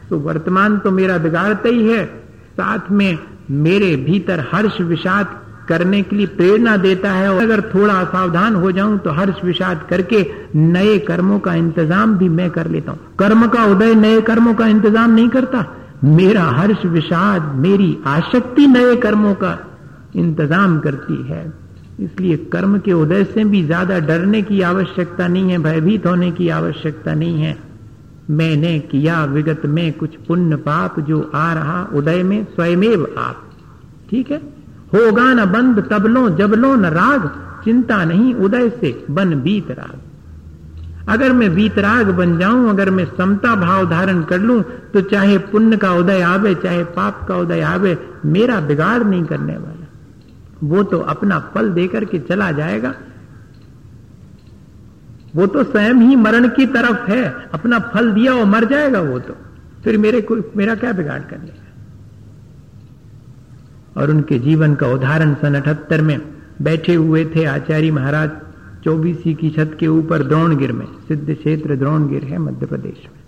तो 0.10 0.20
वर्तमान 0.20 0.78
तो 0.80 0.92
मेरा 0.92 1.18
बिगाड़ता 1.18 1.70
ही 1.70 1.88
है। 1.88 2.06
साथ 2.51 2.89
में 2.92 3.20
मेरे 3.60 3.96
भीतर 3.98 4.39
हर्ष 4.51 4.80
विषाद 4.84 5.36
करने 5.70 6.02
के 6.02 6.16
लिए 6.16 6.26
प्रेरणा 6.36 6.76
देता 6.78 7.12
है 7.12 7.30
और 7.30 7.42
अगर 7.44 7.62
थोड़ा 7.74 7.94
असावधान 7.96 8.56
हो 8.56 8.72
जाऊँ 8.72 8.98
तो 8.98 9.12
हर्ष 9.12 9.44
विषाद 9.46 9.86
करके 9.90 10.26
नए 10.56 10.98
कर्मों 11.08 11.40
का 11.40 11.54
इंतज़ाम 11.56 12.18
भी 12.18 12.30
मैं 12.32 12.50
कर 12.50 12.68
लेता 12.68 12.92
हूँ। 12.92 13.16
कर्म 13.20 13.48
का 13.48 13.64
उदय 13.66 13.94
नए 13.96 14.22
कर्मों 14.22 14.54
का 14.54 14.68
इंतज़ाम 14.68 15.12
नहीं 15.12 15.30
करता। 15.30 15.66
मेरा 16.06 16.44
हर्ष 16.52 16.86
विषाद, 16.88 17.54
मेरी 17.58 17.98
आशक्ति 18.08 18.68
नए 18.68 18.96
कर्मों 18.98 19.34
का 19.36 19.58
इंतज़ाम 20.16 20.80
करती 20.80 21.22
है। 21.24 21.42
इसलिए 22.00 22.38
कर्म 22.52 22.78
के 22.80 22.94
उदय 22.94 23.24
से 23.24 23.44
भी 23.46 23.64
ज़्यादा 23.64 23.98
डरने 24.02 24.42
की 24.42 24.62
आवश्यकता 24.64 25.28
नहीं 25.28 25.52
है, 25.52 25.58
भयभीत 25.60 26.06
होने 26.06 26.32
की 26.32 26.50
आवश्यकता 26.52 27.14
नहीं 27.14 27.42
है। 27.42 27.58
मैंने 28.32 28.78
किया 28.82 29.24
विगत 29.26 29.62
में 29.66 29.92
कुछ 29.94 30.16
पुण्य 30.28 30.56
पाप 30.58 31.00
जो 31.00 31.20
आ 31.36 31.52
रहा 31.54 31.84
उदय 31.94 32.24
में, 32.24 32.44
स्वयमेव 32.46 33.08
आप। 33.18 33.44
ठीक 34.10 34.32
है? 34.32 34.42
होगा 34.93 35.34
न 35.34 35.46
बंद, 35.46 35.88
तबलो, 35.91 36.29
जबलो 36.29 36.75
न 36.75 36.86
राग, 36.86 37.27
चिंता 37.63 38.03
नहीं 38.05 38.34
उदय 38.36 38.69
से 38.69 39.05
बन 39.12 39.36
बीत 39.41 39.72
राग। 39.72 39.98
अगर 41.10 41.34
मैं 41.34 41.48
वीतराग 41.50 42.10
बन 42.10 42.38
जाऊँ, 42.38 42.69
अगर 42.69 42.89
मैं 42.89 43.05
समता 43.17 43.55
भाव 43.55 43.89
धारण 43.89 44.24
कर 44.24 44.39
लूँ 44.39 44.63
तो 44.93 45.01
चाहे 45.01 45.38
पुण्य 45.38 45.77
का 45.77 45.91
उदय 45.91 46.22
आवे, 46.22 46.55
चाहे 46.55 46.84
पाप 46.84 47.25
का 47.27 47.36
उदय 47.36 47.62
आवे, 47.62 47.98
मेरा 48.25 48.60
बिगाड़ 48.60 49.03
नहीं 49.03 49.24
करने 49.24 49.53
वाला। 49.53 49.88
वो 50.63 50.84
तो 50.84 51.00
अपना 51.00 51.39
फल 51.39 51.69
देकर 51.69 52.05
के 52.05 52.19
चला 52.19 52.51
जाएगा। 52.51 52.93
वो 55.36 55.48
तो 55.48 55.63
स्वयं 55.63 55.93
ही 55.93 56.15
मरण 56.15 56.48
की 56.48 56.65
तरफ़ 56.65 57.12
है। 57.12 57.50
अपना 57.53 57.79
फल 57.79 58.12
दिया 58.12 58.34
और 58.34 58.46
मर 58.46 58.65
जाएगा 58.65 59.01
वो 59.01 59.19
तो। 59.19 59.34
फिर 59.84 59.98
मेरे 59.98 60.22
को, 60.22 60.36
मेरा 60.58 60.75
क्या 60.75 60.91
बिगाड़ 60.91 61.22
कर 61.22 61.38
लेगा 61.38 61.59
और 64.00 64.12
उनके 64.12 64.39
जीवन 64.39 64.75
का 64.75 64.88
उदाहरण 64.88 65.34
सन 65.34 65.56
अठहत्तर 65.56 66.01
में 66.01 66.20
बैठे 66.62 66.94
हुए 66.96 67.25
थे 67.25 67.46
आचार्य 67.46 67.91
महाराज 67.91 68.32
चौबीसी 68.84 69.34
की 69.34 69.50
छत 69.50 69.77
के 69.79 69.88
ऊपर 69.88 70.24
द्रोणगिर 70.24 70.72
में, 70.72 70.86
सिद्ध 71.08 71.34
क्षेत्र 71.34 71.75
द्रोणगिर 71.75 72.24
है 72.24 72.38
मध्य 72.38 72.65
प्रदेश 72.65 73.01
में। 73.06 73.20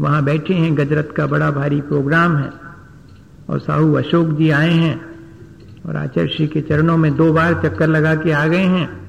वहाँ 0.00 0.24
बैठे 0.24 0.54
हैं 0.54 0.76
गजरत 0.78 1.14
का 1.16 1.26
बड़ा 1.26 1.50
भारी 1.50 1.80
प्रोग्राम 1.80 2.36
है 2.36 2.50
और 3.48 3.58
साहू 3.58 3.94
अशोक 3.94 4.28
जी 4.28 4.50
आए 4.50 4.70
हैं 4.70 5.00
और 5.86 5.96
आचार्य 5.96 6.28
श्री 6.28 6.46
के 6.46 6.60
चरणों 6.60 6.96
में 6.96 7.16
दो 7.16 7.32
बार 7.32 7.54
चक्कर 7.54 7.86
लगा 7.86 8.14
के 8.14 8.32
आ 8.32 8.46
गए 8.46 8.64
हैं 8.64 9.00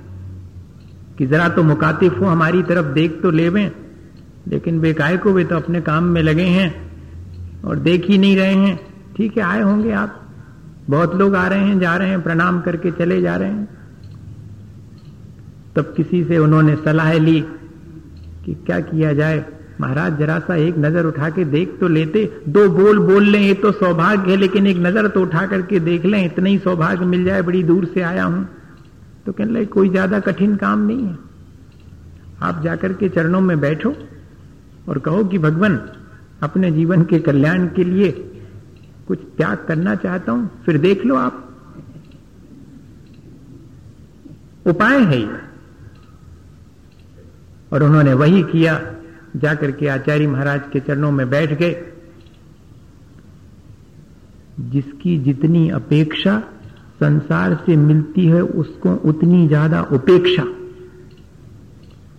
कि 1.18 1.28
जरा 1.28 1.50
तो 1.50 1.64
मुकातिफ 1.64 2.20
हो 2.20 2.26
हमारी 2.26 2.64
तरफ़ 2.64 2.86
देख 2.86 3.20
तो 3.22 3.32
ले 3.32 3.50
लेकिन 4.48 4.80
बेकाय 4.80 5.18
को 5.18 5.34
वे 5.34 5.44
तो 5.44 5.56
अपने 5.56 5.82
काम 5.82 6.04
में 6.04 6.24
लगे 6.24 6.44
हैं 6.44 6.92
और 7.62 7.76
देख 7.76 8.06
ही 8.06 8.18
नहीं 8.18 8.38
रहे 8.38 8.54
हैं। 8.54 8.80
ठीक 9.18 9.38
है, 9.38 9.44
आए 9.44 9.62
होंगे 9.62 9.92
आप। 9.92 10.21
बहुत 10.90 11.16
लोग 11.16 11.36
आ 11.36 11.48
रहे 11.48 11.60
हैं, 11.60 11.80
जा 11.80 11.96
रहे 11.96 12.10
हैं, 12.10 12.22
प्रणाम 12.22 12.62
करके 12.62 12.92
चले 12.92 13.22
जा 13.22 13.36
रहे 13.36 13.50
हैं। 13.50 13.68
तब 15.76 15.94
किसी 15.98 16.24
से 16.24 16.38
उन्होंने 16.38 16.76
सलाह 16.76 17.14
ली 17.14 17.40
कि 18.46 18.54
क्या 18.66 18.80
किया 18.80 19.14
जाए? 19.14 19.46
महाराज, 19.82 20.18
जरा 20.18 20.40
सा 20.40 20.56
एक 20.56 20.78
नज़र 20.78 21.06
उठा 21.06 21.30
के 21.30 21.46
देख 21.46 21.78
तो 21.80 21.88
लेते। 21.88 22.32
दो 22.50 22.68
बोल 22.70 23.00
बोल 23.00 23.24
लें, 23.24 23.40
ये 23.40 23.54
तो 23.54 23.72
सौभाग्य 23.72 24.32
है, 24.32 24.38
लेकिन 24.38 24.68
एक 24.68 24.78
नज़र 24.78 25.08
तो 25.08 25.22
उठा 25.22 25.46
करके 25.46 25.80
देख 25.80 26.06
लें, 26.06 26.26
इतना 26.26 26.50
ही 26.50 26.58
सौभाग्य 26.58 27.06
मिल 27.06 27.24
जाए, 27.24 27.42
बड़ी 27.42 27.64
दूर 27.64 27.86
से 27.86 28.02
आया 28.02 28.24
हूँ। 28.24 28.48
तो 29.26 29.32
कहने 29.32 29.52
लगे, 29.52 29.66
कोई 29.66 29.90
ज़्यादा 29.90 30.20
कठिन 30.20 30.56
काम 30.56 30.80
नहीं 30.80 31.06
है। 31.08 31.18
आप 32.42 32.62
जाकर 32.64 32.94
के 32.94 33.10
चरणों 33.10 33.42
में 33.42 33.60
बैठो 33.60 33.94
और 34.90 35.00
कहो 35.00 35.24
कि 35.24 35.38
भगवान, 35.38 35.80
अपने 36.44 36.72
जीवन 36.72 37.04
के 37.04 37.20
कल्याण 37.20 37.68
के 37.68 37.84
लिए 37.84 38.12
कुछ 39.12 39.20
त्याग 39.20 39.66
करना 39.68 39.96
चाहता 39.96 40.32
हूँ, 40.32 40.64
फिर 40.66 40.78
देख 40.78 41.06
लो 41.06 41.16
आप। 41.16 41.48
उपाय 44.68 45.00
है 45.00 45.20
ये। 45.20 45.40
और 47.72 47.84
उन्होंने 47.84 48.14
वही 48.14 48.44
किया, 48.44 48.80
जाकर 49.36 49.72
के 49.72 49.88
आचार्य 49.88 50.28
महाराज 50.28 50.62
के 50.74 50.80
चरणों 50.80 51.12
में 51.12 51.30
बैठ 51.30 51.54
गए, 51.54 51.76
जिसकी 54.60 55.18
जितनी 55.18 55.70
अपेक्षा 55.70 56.40
संसार 57.00 57.56
से 57.66 57.76
मिलती 57.76 58.26
है, 58.26 58.42
उसको 58.42 58.96
उतनी 58.96 59.48
ज़्यादा 59.48 59.82
उपेक्षा। 59.82 60.44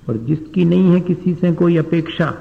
और 0.08 0.16
जिसकी 0.16 0.64
नहीं 0.64 0.92
है 0.92 1.00
किसी 1.00 1.34
से 1.34 1.52
कोई 1.52 1.76
अपेक्षा, 1.76 2.34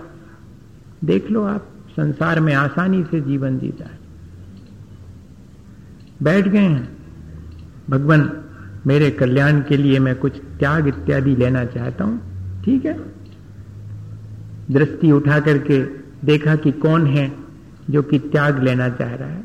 देख 1.03 1.31
लो 1.31 1.43
आप, 1.43 1.67
संसार 1.89 2.39
में 2.39 2.53
आसानी 2.53 3.03
से 3.03 3.21
जीवन 3.21 3.59
जीता 3.59 3.85
है। 3.85 4.00
बैठ 6.23 6.47
गए 6.47 6.59
हैं। 6.59 6.97
भगवान, 7.89 8.29
मेरे 8.87 9.09
कल्याण 9.11 9.61
के 9.61 9.77
लिए 9.77 9.99
मैं 9.99 10.15
कुछ 10.15 10.35
त्याग 10.59 10.87
इत्यादि 10.87 11.35
लेना 11.35 11.65
चाहता 11.65 12.03
हूँ। 12.03 12.19
ठीक 12.63 12.85
है? 12.85 12.97
दृष्टि 14.71 15.11
उठा 15.11 15.39
करके 15.39 15.83
देखा 16.25 16.55
कि 16.55 16.71
कौन 16.71 17.07
है 17.07 17.31
जो 17.89 18.01
कि 18.01 18.19
त्याग 18.19 18.63
लेना 18.63 18.89
चाह 18.89 19.15
रहा 19.15 19.29
है। 19.29 19.43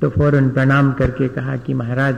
तो 0.00 0.08
फ़ौरन 0.10 0.50
प्रणाम 0.50 0.92
करके 0.92 1.28
कहा 1.28 1.56
कि 1.56 1.74
महाराज, 1.74 2.16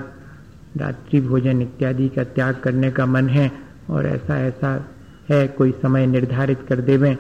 रात्रि 0.77 1.21
भोजन 1.21 1.63
इत्यादि 1.63 2.09
का 2.09 2.25
त्याग 2.25 2.57
करने 2.57 2.91
का 2.91 3.07
मन 3.07 3.29
है 3.29 3.53
और 3.91 4.07
ऐसा 4.07 4.39
ऐसा 4.39 4.89
है, 5.31 5.47
कोई 5.49 5.71
समय 5.73 6.07
निर्धारित 6.07 6.59
कर 6.69 6.81
देवें 6.81 7.17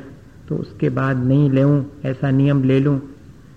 तो 0.48 0.56
उसके 0.56 0.88
बाद 0.88 1.24
नहीं 1.24 1.50
ले 1.50 1.62
ऐसा 2.08 2.30
नियम 2.30 2.62
ले 2.64 2.80
लूँ। 2.80 3.00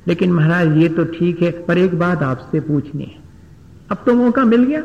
लेकिन 0.08 0.34
महाराज, 0.34 0.78
ये 0.78 0.90
तो 0.90 1.06
ठीक 1.06 1.42
है, 1.42 1.52
पर 1.52 1.78
एक 1.78 2.00
बात 2.00 2.24
आपसे 2.24 2.60
पूछनी 2.60 3.04
है। 3.04 3.24
अब 3.92 4.04
तो 4.06 4.14
मौका 4.14 4.44
मिल 4.44 4.64
गया। 4.64 4.82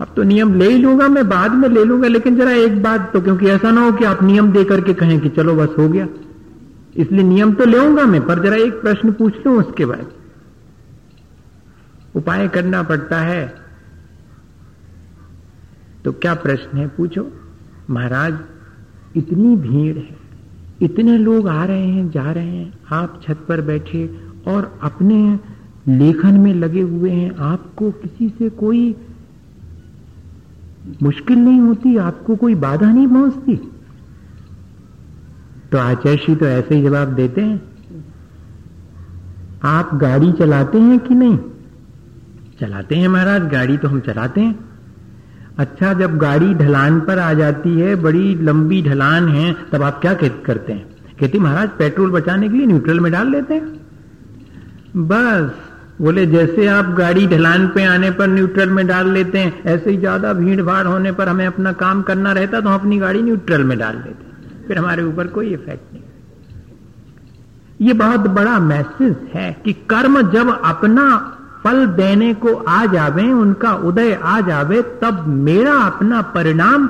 अब 0.00 0.12
तो 0.16 0.22
नियम 0.22 0.54
ले 0.54 0.70
ही 0.70 0.78
लूँगा, 0.78 1.08
मैं 1.08 1.28
बाद 1.28 1.52
में 1.52 1.68
ले 1.68 1.84
लूँगा, 1.84 2.08
लेकिन 2.08 2.36
जरा 2.36 2.52
एक 2.52 2.82
बात 2.82 3.12
तो 3.12 3.20
क्योंकि 3.20 3.46
ऐसा 3.46 3.70
ना 3.70 3.80
हो 3.80 3.92
कि 3.92 4.04
आप 4.04 4.22
नियम 4.22 4.52
दे 4.52 4.64
करके 4.64 4.94
कहें 4.94 5.20
कि 5.20 5.28
चलो 5.28 5.54
बस 5.54 5.68
हो 5.78 5.88
गया। 5.88 6.08
इसलिए 6.96 7.22
नियम 7.22 7.54
तो 7.54 7.64
लेऊँगा 7.64 8.04
मैं, 8.04 8.26
पर 8.26 8.42
जरा 8.42 8.56
एक 8.56 8.72
प्रश्न 8.72 9.12
पूछ 9.12 9.46
लू 9.46 9.60
उसके 9.60 9.86
बाद। 9.86 10.12
उपाय 12.16 12.48
करना 12.48 12.82
पड़ता 12.82 13.20
है। 13.20 13.54
तो 16.04 16.12
क्या 16.12 16.34
प्रश्न 16.34 16.78
है, 16.78 16.88
पूछो। 16.88 17.32
महाराज, 17.90 18.38
इतनी 19.16 19.56
भीड़ 19.56 19.98
है। 19.98 20.19
इतने 20.82 21.16
लोग 21.18 21.48
आ 21.48 21.64
रहे 21.64 21.86
हैं, 21.86 22.10
जा 22.10 22.30
रहे 22.32 22.46
हैं। 22.46 22.72
आप 22.92 23.20
छत 23.24 23.44
पर 23.48 23.60
बैठे 23.60 24.04
और 24.46 24.78
अपने 24.82 25.38
लेखन 25.88 26.40
में 26.40 26.54
लगे 26.54 26.80
हुए 26.80 27.10
हैं। 27.10 27.34
आपको 27.36 27.90
किसी 27.92 28.28
से 28.28 28.48
कोई 28.50 28.94
मुश्किल 31.02 31.38
नहीं 31.38 31.60
होती, 31.60 31.96
आपको 31.96 32.36
कोई 32.36 32.54
बाधा 32.54 32.92
नहीं 32.92 33.06
पहुँचती। 33.06 33.56
तो 35.72 35.78
आचार्य 35.78 36.34
तो 36.34 36.46
ऐसे 36.46 36.74
ही 36.74 36.82
जवाब 36.82 37.08
देते 37.08 37.40
हैं, 37.40 37.60
आप 39.64 39.94
गाड़ी 39.94 40.32
चलाते 40.32 40.78
हैं 40.80 40.98
कि 40.98 41.14
नहीं? 41.14 41.38
चलाते 42.60 42.96
हैं 42.96 43.08
महाराज, 43.08 43.42
गाड़ी 43.42 43.76
तो 43.76 43.88
हम 43.88 44.00
चलाते 44.00 44.40
हैं। 44.40 44.69
अच्छा 45.60 45.92
जब 45.92 46.16
गाड़ी 46.18 46.54
ढलान 46.54 47.00
पर 47.00 47.18
आ 47.18 47.32
जाती 47.34 47.70
है, 47.78 47.94
बड़ी 47.98 48.34
लंबी 48.42 48.82
ढलान 48.82 49.28
है, 49.28 49.52
तब 49.72 49.82
आप 49.82 50.00
क्या 50.00 50.14
करते 50.14 50.72
हैं? 50.72 50.84
कहती 51.20 51.38
महाराज, 51.38 51.68
पेट्रोल 51.78 52.10
बचाने 52.10 52.48
के 52.48 52.56
लिए 52.56 52.66
न्यूट्रल 52.66 53.00
में 53.00 53.10
डाल 53.12 53.30
लेते 53.30 53.54
हैं। 53.54 53.80
बस, 55.08 55.50
बोले, 56.00 56.26
जैसे 56.26 56.66
आप 56.68 56.94
गाड़ी 56.98 57.26
ढलान 57.26 57.66
पे 57.68 57.84
आने 57.84 58.10
पर 58.10 58.28
न्यूट्रल 58.28 58.70
में 58.70 58.86
डाल 58.86 59.10
लेते 59.10 59.38
हैं, 59.38 59.62
ऐसे 59.64 59.90
ही 59.90 59.96
ज़्यादा 59.96 60.32
भीड़ 60.32 60.62
भाड़ 60.62 60.86
होने 60.86 61.12
पर 61.12 61.28
हमें 61.28 61.46
अपना 61.46 61.72
काम 61.82 62.02
करना 62.02 62.32
रहता 62.32 62.60
तो 62.60 62.68
हम 62.68 62.74
अपनी 62.74 62.98
गाड़ी 62.98 63.22
न्यूट्रल 63.22 63.64
में 63.64 63.78
डाल 63.78 63.96
लेते 63.96 64.66
फिर 64.66 64.78
हमारे 64.78 65.02
ऊपर 65.02 65.26
कोई 65.26 65.52
इफ़ेक्ट 65.54 65.92
नहीं। 65.92 66.02
ये 67.80 67.92
बहुत 67.96 68.20
बड़ा 68.30 68.58
मैसेज 68.60 69.16
है 69.34 69.52
कि 69.64 69.72
कर्म 69.90 70.20
जब 70.30 70.48
अपना 70.64 71.06
फल 71.64 71.86
देने 71.86 72.34
को 72.34 72.54
आ 72.54 72.86
जावे, 72.86 73.32
उनका 73.32 73.74
उदय 73.74 74.14
आ 74.22 74.40
जावे, 74.40 74.82
तब 74.82 75.24
मेरा 75.26 75.74
अपना 75.74 76.22
परिणाम 76.22 76.88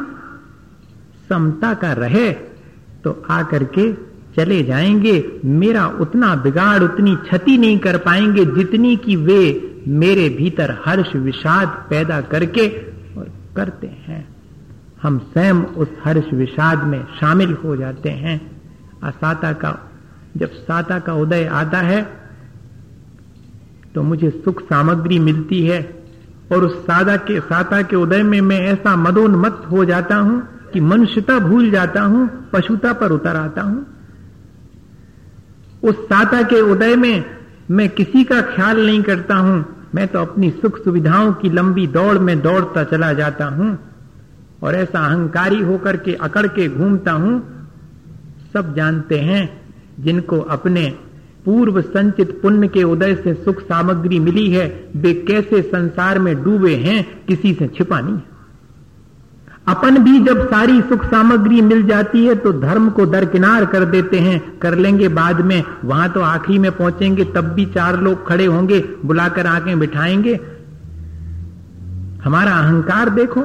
समता 1.29 1.75
का 1.75 1.93
रहे 1.93 2.33
तो 3.05 3.23
आकर 3.31 3.65
के 3.65 3.93
चले 4.37 4.63
जाएँगे। 4.63 5.41
मेरा 5.45 5.87
उतना 5.87 6.35
बिगाड़, 6.35 6.83
उतनी 6.83 7.17
क्षति 7.17 7.59
नहीं 7.59 7.79
कर 7.79 7.97
पाएँगे, 7.99 8.45
जितनी 8.45 8.97
कि 8.97 9.17
वे 9.17 9.67
मेरे 9.89 10.29
भीतर 10.29 10.79
हर्ष 10.87 11.17
विषाद 11.17 11.69
पैदा 11.69 12.21
करके 12.21 12.69
और 13.19 13.31
करते 13.57 13.87
हैं। 13.87 14.37
हम 15.03 15.19
स्वयं 15.19 15.55
उस 15.55 15.89
हर्ष 16.05 16.35
विषाद 16.35 16.85
में 16.85 17.07
शामिल 17.21 17.57
हो 17.65 17.77
जाते 17.77 18.11
हैं। 18.11 18.63
असाता 19.03 19.53
का, 19.53 19.91
जब 20.37 20.51
साता 20.51 20.99
का 20.99 21.15
उदय 21.15 21.45
आता 21.45 21.79
है 21.79 22.20
तो 23.95 24.03
मुझे 24.03 24.31
सुख 24.31 24.63
सामग्री 24.63 25.19
मिलती 25.19 25.67
है 25.67 25.81
और 26.53 26.65
उस 26.65 26.77
सादा 26.83 27.17
के, 27.17 27.41
साता 27.41 27.83
के 27.83 27.97
उदय 27.97 28.23
में 28.23 28.41
मैं 28.41 28.61
ऐसा 28.61 28.97
मदोन्मत्त 28.97 29.71
हो 29.71 29.85
जाता 29.85 30.17
हूँ 30.17 30.41
कि 30.73 30.81
मनुष्यता 30.81 31.39
भूल 31.39 31.71
जाता 31.71 32.03
हूँ, 32.03 32.29
पशुता 32.53 32.93
पर 32.93 33.13
उतर 33.13 33.37
आता 33.37 33.63
हूँ। 33.63 33.87
उस 35.83 36.05
साता 36.05 36.43
के 36.43 36.61
उदय 36.61 36.97
में 36.97 37.25
मैं 37.71 37.89
किसी 37.89 38.25
का 38.25 38.41
ख्याल 38.41 38.87
नहीं 38.87 39.03
करता 39.03 39.35
हूँ। 39.35 39.65
मैं 39.95 40.07
तो 40.09 40.19
अपनी 40.19 40.51
सुख 40.51 40.79
सुविधाओं 40.85 41.33
की 41.33 41.51
लंबी 41.51 41.87
दौड़ 41.87 42.19
में 42.19 42.41
दौड़ता 42.41 42.85
चला 42.85 43.13
जाता 43.13 43.45
हूँ 43.45 43.79
और 44.63 44.75
ऐसा 44.75 45.07
अहंकारी 45.07 45.61
होकर 45.61 45.97
के 45.97 46.15
अकड़ 46.15 46.47
के 46.47 46.69
घूमता 46.69 47.13
हूँ। 47.13 47.39
सब 48.53 48.75
जानते 48.75 49.19
हैं 49.19 49.43
जिनको 50.01 50.41
अपने 50.41 50.85
पूर्व 51.45 51.81
संचित 51.81 52.41
पुण्य 52.43 52.69
के 52.69 52.83
उदय 52.83 53.15
से 53.15 53.35
सुख 53.35 53.61
सामग्री 53.61 54.19
मिली 54.19 54.51
है, 54.51 54.67
वे 54.97 55.13
कैसे 55.29 55.63
संसार 55.63 56.19
में 56.19 56.35
डूबे 56.45 56.75
हैं, 56.75 57.07
किसी 57.29 57.55
से 57.55 57.69
छिपा 57.69 58.01
नहीं 58.01 58.19
अपन 59.69 59.99
भी 59.99 60.19
जब 60.21 60.49
सारी 60.51 60.81
सुख 60.81 61.05
सामग्री 61.05 61.61
मिल 61.61 61.83
जाती 61.87 62.25
है 62.27 62.35
तो 62.35 62.53
धर्म 62.53 62.89
को 62.91 63.07
दरकिनार 63.07 63.65
कर 63.65 63.85
देते 63.85 64.19
हैं, 64.19 64.59
कर 64.59 64.75
लेंगे 64.75 65.09
बाद 65.09 65.41
में, 65.41 65.63
वहाँ 65.85 66.09
तो 66.13 66.21
आखिरी 66.21 66.59
में 66.59 66.71
पहुँचेंगे, 66.73 67.25
तब 67.25 67.53
भी 67.55 67.67
चार 67.67 68.01
लोग 68.01 68.27
खड़े 68.29 68.47
होंगे, 68.47 68.81
बुलाकर 69.05 69.47
आके 69.47 69.77
बिठाएँगे। 69.77 70.39
हमारा 72.25 72.53
अहंकार 72.53 73.11
देखो। 73.11 73.45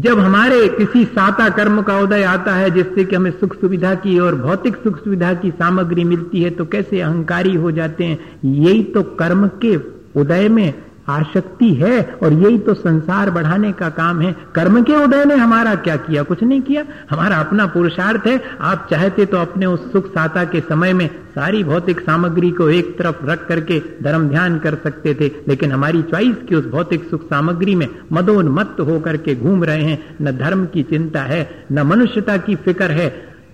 जब 0.00 0.18
हमारे 0.18 0.68
किसी 0.68 1.04
साता 1.04 1.48
कर्म 1.48 1.82
का 1.82 1.98
उदय 1.98 2.22
आता 2.22 2.54
है, 2.54 2.70
जिससे 2.70 3.04
कि 3.04 3.16
हमें 3.16 3.30
सुख 3.30 3.54
सुविधा 3.60 3.94
की 3.94 4.18
और 4.18 4.34
भौतिक 4.34 4.76
सुख 4.76 4.98
सुविधा 5.04 5.32
की 5.34 5.50
सामग्री 5.50 6.04
मिलती 6.04 6.42
है 6.42 6.50
तो 6.50 6.64
कैसे 6.64 7.00
अहंकारी 7.00 7.54
हो 7.54 7.70
जाते 7.70 8.04
हैं? 8.04 8.18
यही 8.44 8.82
तो 8.84 9.02
कर्म 9.02 9.46
के 9.64 9.76
उदय 10.20 10.48
में 10.48 10.74
आशक्ति 11.10 11.72
है 11.74 12.00
और 12.22 12.32
यही 12.32 12.58
तो 12.58 12.74
संसार 12.74 13.30
बढ़ाने 13.30 13.72
का 13.72 13.88
काम 13.90 14.20
है। 14.20 14.34
कर्म 14.54 14.82
के 14.82 14.96
उदय 15.04 15.24
ने 15.24 15.34
हमारा 15.34 15.74
क्या 15.74 15.96
किया? 15.96 16.22
कुछ 16.22 16.42
नहीं 16.42 16.60
किया। 16.60 16.84
हमारा 17.10 17.36
अपना 17.36 17.66
पुरुषार्थ 17.66 18.26
है। 18.26 18.40
आप 18.60 18.86
चाहते 18.90 19.26
तो 19.26 19.36
अपने 19.36 19.66
उस 19.66 19.92
सुख 19.92 20.06
साता 20.08 20.44
के 20.44 20.60
समय 20.60 20.92
में 20.92 21.08
सारी 21.30 21.62
भौतिक 21.64 22.00
सामग्री 22.00 22.50
को 22.50 22.68
एक 22.70 22.98
तरफ़ 22.98 23.24
रख 23.26 23.46
करके 23.46 23.82
धर्म 24.02 24.28
ध्यान 24.28 24.58
कर 24.58 24.74
सकते 24.74 25.14
थे, 25.14 25.30
लेकिन 25.48 25.72
हमारी 25.72 26.02
च्वाइस 26.02 26.36
की 26.48 26.54
उस 26.54 26.66
भौतिक 26.66 27.04
सुख 27.10 27.24
सामग्री 27.24 27.74
में 27.74 27.88
मदोन्मत्त 28.12 28.80
होकर 28.80 29.16
के 29.16 29.34
घूम 29.34 29.64
रहे 29.64 29.82
हैं। 29.82 30.16
न 30.22 30.36
धर्म 30.38 30.66
की 30.66 30.82
चिंता 30.82 31.22
है, 31.22 31.48
न 31.72 31.82
मनुष्यता 31.82 32.36
की 32.36 32.54
फ़िक्र 32.54 32.90
है। 32.90 33.08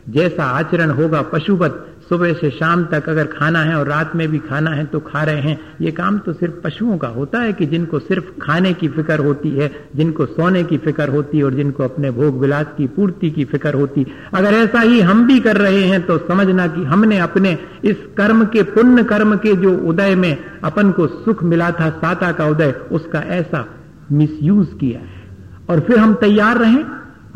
जैसा 0.09 0.45
आचरण 0.45 0.90
होगा 0.90 1.23
पशुवत 1.23 1.95
सुबह 2.09 2.33
से 2.33 2.51
शाम 2.51 2.85
तक 2.85 3.09
अगर 3.09 3.27
खाना 3.29 3.59
है 3.59 3.75
और 3.75 3.87
रात 3.88 4.14
में 4.16 4.27
भी 4.29 4.38
खाना 4.38 4.71
है 4.71 4.85
तो 4.87 4.99
खा 5.01 5.23
रहे 5.23 5.40
हैं। 5.40 5.59
ये 5.81 5.90
काम 5.90 6.19
तो 6.19 6.33
सिर्फ़ 6.33 6.55
पशुओं 6.64 6.97
का 6.99 7.09
होता 7.09 7.38
है 7.38 7.53
कि 7.53 7.66
जिनको 7.66 7.99
सिर्फ़ 7.99 8.25
खाने 8.42 8.73
की 8.75 8.88
फ़िक्र 8.88 9.19
होती 9.19 9.51
है, 9.51 9.71
जिनको 9.97 10.27
सोने 10.27 10.62
की 10.64 10.79
फ़िक्र 10.79 11.09
होती 11.09 11.38
है 11.38 11.45
और 11.45 11.55
जिनको 11.55 11.85
अपने 11.85 12.11
भोग 12.11 12.40
विलास 12.40 12.66
की 12.77 12.87
पूर्ति 12.88 13.31
की 13.31 13.45
फ़िक्र 13.45 13.75
होती। 13.75 14.07
अगर 14.35 14.55
ऐसा 14.55 14.81
ही 14.81 15.01
हम 15.01 15.27
भी 15.27 15.38
कर 15.40 15.57
रहे 15.57 15.83
हैं 15.83 16.01
तो 16.07 16.19
समझना 16.19 16.66
कि 16.66 16.85
हमने 16.85 17.19
अपने 17.19 17.59
इस 17.85 17.97
कर्म 18.19 18.45
के, 18.45 18.62
पुण्य 18.62 19.05
कर्म 19.05 19.37
के 19.37 19.55
जो 19.57 19.77
उदय 19.88 20.14
में 20.14 20.37
अपन 20.64 20.90
को 20.90 21.07
सुख 21.07 21.42
मिला 21.45 21.71
था, 21.71 21.90
साता 21.90 22.33
का 22.33 22.47
उदय, 22.47 22.75
उसका 22.92 23.19
ऐसा 23.33 23.66
मिसयूज 24.12 24.66
किया 24.81 25.01
है। 25.01 25.25
और 25.71 25.81
फिर 25.81 25.99
हम 25.99 26.14
तैयार 26.14 26.59
रहें 26.59 26.85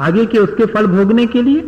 आगे 0.00 0.24
के 0.26 0.38
उसके 0.38 0.66
फल 0.66 0.86
भोगने 0.86 1.26
के 1.26 1.42
लिए? 1.42 1.60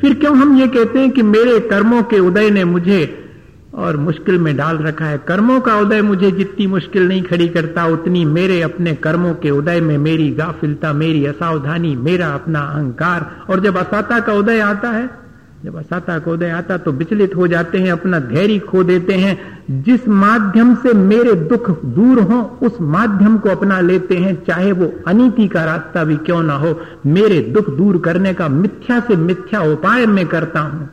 फिर 0.00 0.14
क्यों 0.14 0.36
हम 0.36 0.56
ये 0.56 0.68
कहते 0.68 0.98
हैं 0.98 1.10
कि 1.10 1.22
मेरे 1.22 1.60
कर्मों 1.60 2.02
के 2.02 2.18
उदय 2.18 2.50
ने 2.50 2.64
मुझे 2.64 3.30
और 3.74 3.96
मुश्किल 3.96 4.38
में 4.38 4.56
डाल 4.56 4.78
रखा 4.78 5.04
है? 5.04 5.18
कर्मों 5.18 5.60
का 5.60 5.76
उदय 5.76 6.02
मुझे 6.02 6.30
जितनी 6.30 6.66
मुश्किल 6.66 7.08
नहीं 7.08 7.22
खड़ी 7.22 7.48
करता, 7.48 7.86
उतनी 7.86 8.24
मेरे 8.24 8.62
अपने 8.62 8.94
कर्मों 8.94 9.34
के 9.34 9.50
उदय 9.50 9.80
में 9.80 9.98
मेरी 9.98 10.30
गाफिलता, 10.30 10.92
मेरी 10.92 11.26
असावधानी, 11.26 11.96
मेरा 11.96 12.28
अपना 12.28 12.60
अहंकार। 12.60 13.36
और 13.50 13.60
जब 13.60 13.76
असाता 13.76 14.20
का 14.20 14.32
उदय 14.32 14.60
आता 14.60 14.90
है 14.90 15.25
जब 15.66 15.76
असाता 15.76 16.18
को 16.18 16.32
उदय 16.32 16.50
आता 16.50 16.76
तो 16.78 16.92
विचलित 16.92 17.34
हो 17.36 17.46
जाते 17.48 17.78
हैं, 17.78 17.92
अपना 17.92 18.18
धैर्य 18.20 18.58
खो 18.58 18.82
देते 18.84 19.14
हैं। 19.14 19.82
जिस 19.82 20.08
माध्यम 20.08 20.74
से 20.74 20.92
मेरे 20.92 21.32
दुख 21.32 21.70
दूर 21.84 22.20
हो, 22.20 22.58
उस 22.62 22.76
माध्यम 22.80 23.38
को 23.38 23.48
अपना 23.48 23.80
लेते 23.80 24.16
हैं। 24.16 24.34
चाहे 24.44 24.72
वो 24.72 24.92
अनिति 25.06 25.48
का 25.48 25.64
रास्ता 25.64 26.04
भी 26.04 26.16
क्यों 26.16 26.42
ना 26.42 26.54
हो, 26.54 26.80
मेरे 27.06 27.40
दुख 27.40 27.70
दूर 27.70 27.98
करने 27.98 28.34
का 28.34 28.48
मिथ्या 28.48 29.00
से 29.00 29.16
मिथ्या 29.16 29.60
उपाय 29.62 30.06
मैं 30.06 30.26
करता 30.26 30.60
हूँ। 30.60 30.88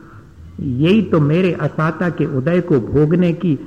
यही 0.60 1.02
तो 1.02 1.20
मेरे 1.20 1.52
असाता 1.52 2.08
के 2.08 2.26
उदय 2.36 2.60
को 2.60 2.80
भोगने 2.80 3.32
की 3.32 3.58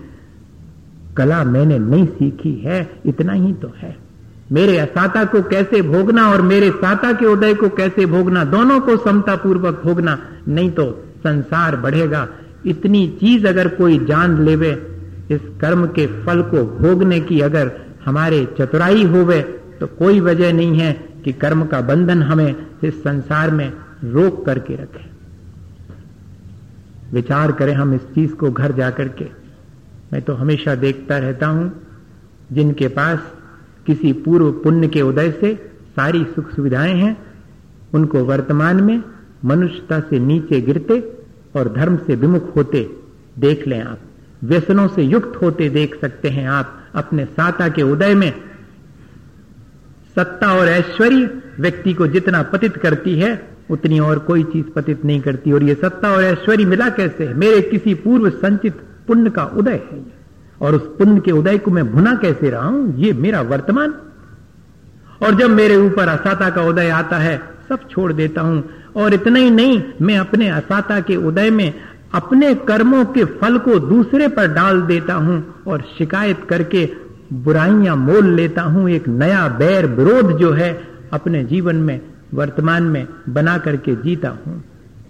कला 1.17 1.43
मैंने 1.43 1.79
नहीं 1.79 2.05
सीखी 2.05 2.53
है, 2.65 2.89
इतना 3.05 3.33
ही 3.33 3.53
तो 3.53 3.71
है। 3.77 4.06
मेरे 4.51 4.77
असाता 4.77 5.23
को 5.25 5.41
कैसे 5.43 5.81
भोगना 5.81 6.29
और 6.31 6.41
मेरे 6.41 6.69
साता 6.71 7.11
के 7.13 7.25
उदय 7.25 7.53
को 7.53 7.69
कैसे 7.69 8.05
भोगना? 8.05 8.43
दोनों 8.45 8.79
को 8.79 8.97
समता 8.97 9.35
पूर्वक 9.35 9.81
भोगना, 9.85 10.17
नहीं 10.47 10.69
तो 10.71 10.91
संसार 11.17 11.75
बढ़ेगा। 11.75 12.27
इतनी 12.65 13.07
चीज़ 13.19 13.47
अगर 13.47 13.67
कोई 13.67 13.97
जान 14.05 14.41
लेवे, 14.45 14.71
इस 15.31 15.41
कर्म 15.61 15.85
के 15.87 16.05
फल 16.23 16.41
को 16.41 16.63
भोगने 16.77 17.19
की 17.19 17.39
अगर 17.41 17.71
हमारे 18.05 18.45
चतुराई 18.59 19.03
होवे 19.03 19.41
तो 19.79 19.87
कोई 19.87 20.19
वजह 20.19 20.53
नहीं 20.53 20.79
है 20.79 20.91
कि 21.25 21.33
कर्म 21.33 21.65
का 21.65 21.81
बंधन 21.81 22.23
हमें 22.23 22.55
इस 22.83 22.99
संसार 22.99 23.51
में 23.51 23.71
रोक 24.03 24.45
करके 24.45 24.75
रखे। 24.75 25.05
विचार 27.13 27.51
करें 27.51 27.73
हम 27.73 27.93
इस 27.93 28.01
चीज़ 28.01 28.33
को 28.33 28.51
घर 28.51 28.71
जाकर 28.71 29.07
के। 29.07 29.25
मैं 30.13 30.21
तो 30.21 30.33
हमेशा 30.33 30.75
देखता 30.75 31.17
रहता 31.17 31.47
हूँ, 31.47 31.71
जिनके 32.51 32.87
पास 32.87 33.19
किसी 33.87 34.13
पूर्व 34.13 34.51
पुण्य 34.51 34.87
के 34.87 35.01
उदय 35.01 35.31
से 35.31 35.55
सारी 35.89 36.23
सुख 36.23 36.55
सुविधाएँ 36.55 36.93
हैं। 36.93 37.17
उनको 37.93 38.23
वर्तमान 38.23 38.83
में 38.83 39.03
मनुष्यता 39.45 39.99
से 39.99 40.19
नीचे 40.19 40.61
गिरते 40.61 41.17
और 41.55 41.73
धर्म 41.73 41.97
से 41.97 42.15
विमुख 42.15 42.55
होते 42.55 42.89
देख 43.39 43.67
लें 43.67 43.83
आप। 43.83 43.99
व्यसनों 44.43 44.87
से 44.87 45.03
युक्त 45.03 45.39
होते 45.41 45.69
देख 45.69 46.01
सकते 46.01 46.29
हैं 46.29 46.49
आप 46.49 46.83
अपने 46.95 47.25
साता 47.25 47.69
के 47.69 47.81
उदय 47.81 48.15
में। 48.15 48.33
सत्ता 50.15 50.53
और 50.53 50.67
ऐश्वर्य 50.67 51.41
व्यक्ति 51.59 51.93
को 51.93 52.07
जितना 52.07 52.43
पतित 52.43 52.77
करती 52.77 53.19
है, 53.19 53.49
उतनी 53.71 53.99
और 53.99 54.19
कोई 54.19 54.43
चीज़ 54.43 54.65
पतित 54.75 55.05
नहीं 55.05 55.21
करती। 55.21 55.51
और 55.51 55.63
ये 55.63 55.75
सत्ता 55.75 56.11
और 56.11 56.23
ऐश्वर्य 56.23 56.65
मिला 56.65 56.89
कैसे? 56.89 57.33
मेरे 57.33 57.61
किसी 57.61 57.93
पूर्व 57.93 58.29
संचित 58.29 58.73
पुण्य 59.07 59.29
का 59.29 59.43
उदय 59.43 59.71
है। 59.71 60.16
और 60.61 60.75
उस 60.75 60.81
पुण्य 60.81 61.19
के 61.19 61.31
उदय 61.31 61.57
को 61.57 61.71
मैं 61.71 61.91
भुना 61.91 62.15
कैसे 62.15 62.49
रहा 62.49 62.65
हूँ? 62.65 62.97
ये 62.97 63.13
मेरा 63.13 63.41
वर्तमान। 63.41 63.93
और 65.23 65.35
जब 65.35 65.49
मेरे 65.49 65.75
ऊपर 65.75 66.07
असाता 66.07 66.49
का 66.49 66.61
उदय 66.61 66.89
आता 66.89 67.17
है, 67.17 67.41
सब 67.69 67.79
छोड़ 67.89 68.13
देता 68.13 68.41
हूँ। 68.41 68.69
और 68.95 69.13
इतना 69.13 69.39
ही 69.39 69.49
नहीं, 69.49 69.83
मैं 70.01 70.17
अपने 70.17 70.49
असाता 70.49 70.99
के 70.99 71.15
उदय 71.15 71.49
में 71.49 71.73
अपने 72.13 72.55
कर्मों 72.55 73.05
के 73.05 73.25
फल 73.25 73.57
को 73.57 73.79
दूसरे 73.79 74.27
पर 74.27 74.47
डाल 74.53 74.81
देता 74.81 75.13
हूँ 75.13 75.55
और 75.67 75.81
शिकायत 75.97 76.39
करके 76.49 76.89
बुराइयाँ 77.33 77.95
मोल 77.95 78.25
लेता 78.25 78.61
हूँ। 78.61 78.89
एक 78.89 79.07
नया 79.07 79.47
बैर 79.47 79.85
विरोध 79.85 80.37
जो 80.37 80.51
है, 80.51 80.87
अपने 81.13 81.43
जीवन 81.43 81.75
में, 81.75 82.01
वर्तमान 82.33 82.83
में 82.83 83.07
बना 83.29 83.57
करके 83.57 83.95
जीता 83.95 84.29
हूँ। 84.29 84.63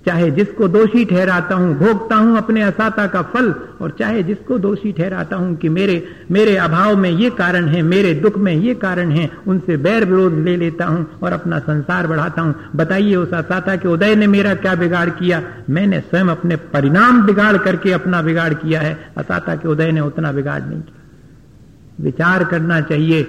चाहे 0.08 0.32
जिसको 0.32 0.68
दोषी 0.68 1.06
ठहराता 1.06 1.56
हूँ, 1.56 1.74
भोगता 1.78 2.16
हूँ 2.16 2.38
अपने 2.38 2.62
असाता 2.62 3.08
का 3.08 3.22
फल, 3.22 3.54
और 3.82 3.96
चाहे 4.00 4.24
जिसको 4.24 4.58
दोषी 4.58 4.92
ठहराता 4.92 5.36
हूँ 5.36 5.56
कि 5.56 5.70
मेरे 5.70 6.08
मेरे 6.32 6.56
अभाव 6.58 6.96
में 6.96 7.10
ये 7.10 7.30
कारण 7.30 7.66
है, 7.66 7.82
मेरे 7.82 8.14
दुख 8.14 8.38
में 8.38 8.54
ये 8.54 8.74
कारण 8.76 9.12
है, 9.12 9.30
उनसे 9.48 9.78
बैर 9.78 10.06
विरोध 10.06 10.34
ले 10.34 10.58
लेता 10.58 10.86
हूँ 10.86 11.20
और 11.24 11.34
अपना 11.34 11.60
संसार 11.60 12.08
बढ़ाता 12.08 12.42
हूँ। 12.42 12.56
बताइए 12.76 13.16
उस 13.16 13.34
असाता 13.34 13.76
के 13.76 13.88
उदय 13.88 14.16
ने 14.16 14.28
मेरा 14.28 14.56
क्या 14.56 14.76
बिगाड़ 14.76 15.10
किया? 15.10 15.42
मैंने 15.70 16.00
स्वयं 16.00 16.28
अपने 16.28 16.56
परिणाम 16.56 17.26
बिगाड़ 17.26 17.58
करके 17.58 17.92
अपना 17.92 18.22
बिगाड़ 18.22 18.54
किया 18.54 18.82
है। 18.82 19.12
असाता 19.18 19.56
के 19.56 19.68
उदय 19.68 19.92
ने 19.92 20.02
उतना 20.02 20.32
बिगाड़ 20.32 20.62
नहीं 20.62 20.82
किया। 20.82 22.04
विचार 22.04 22.44
करना 22.44 22.82
चाहिए, 22.82 23.22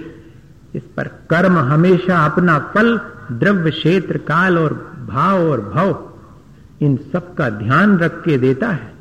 इस 0.74 0.82
पर 0.96 1.08
कर्म 1.30 1.58
हमेशा 1.58 2.24
अपना 2.24 2.58
फल, 2.58 3.00
द्रव्य 3.32 3.70
क्षेत्र, 3.70 4.18
काल 4.18 4.58
और 4.58 4.72
भाव 5.08 5.50
और 5.50 5.60
भव 5.74 6.07
इन 6.82 6.96
सब 7.12 7.34
का 7.34 7.50
ध्यान 7.50 7.98
रख 7.98 8.24
के 8.24 8.38
देता 8.38 8.68
है। 8.68 8.92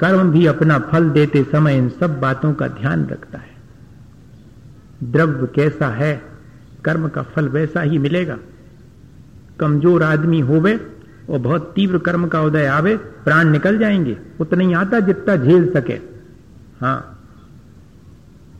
कर्म 0.00 0.30
भी 0.30 0.46
अपना 0.46 0.78
फल 0.78 1.10
देते 1.10 1.44
समय 1.44 1.76
इन 1.76 1.88
सब 1.88 2.20
बातों 2.20 2.52
का 2.54 2.68
ध्यान 2.68 3.06
रखता 3.06 3.38
है। 3.38 3.54
द्रव्य 5.02 5.46
कैसा 5.46 5.88
है, 5.88 6.22
कर्म 6.84 7.08
का 7.08 7.22
फल 7.22 7.48
वैसा 7.48 7.80
ही 7.80 7.98
मिलेगा। 7.98 8.38
कमज़ोर 9.60 10.02
आदमी 10.02 10.40
होवे 10.40 10.80
और 11.30 11.38
बहुत 11.38 11.72
तीव्र 11.76 11.98
कर्म 11.98 12.26
का 12.28 12.40
उदय 12.40 12.66
आवे, 12.66 12.96
प्राण 12.96 13.48
निकल 13.48 13.78
जाएँगे, 13.78 14.16
उतना 14.40 14.64
ही 14.64 14.72
आता 14.72 15.00
जितना 15.00 15.36
झेल 15.36 15.72
सके। 15.72 16.00
हाँ 16.80 17.13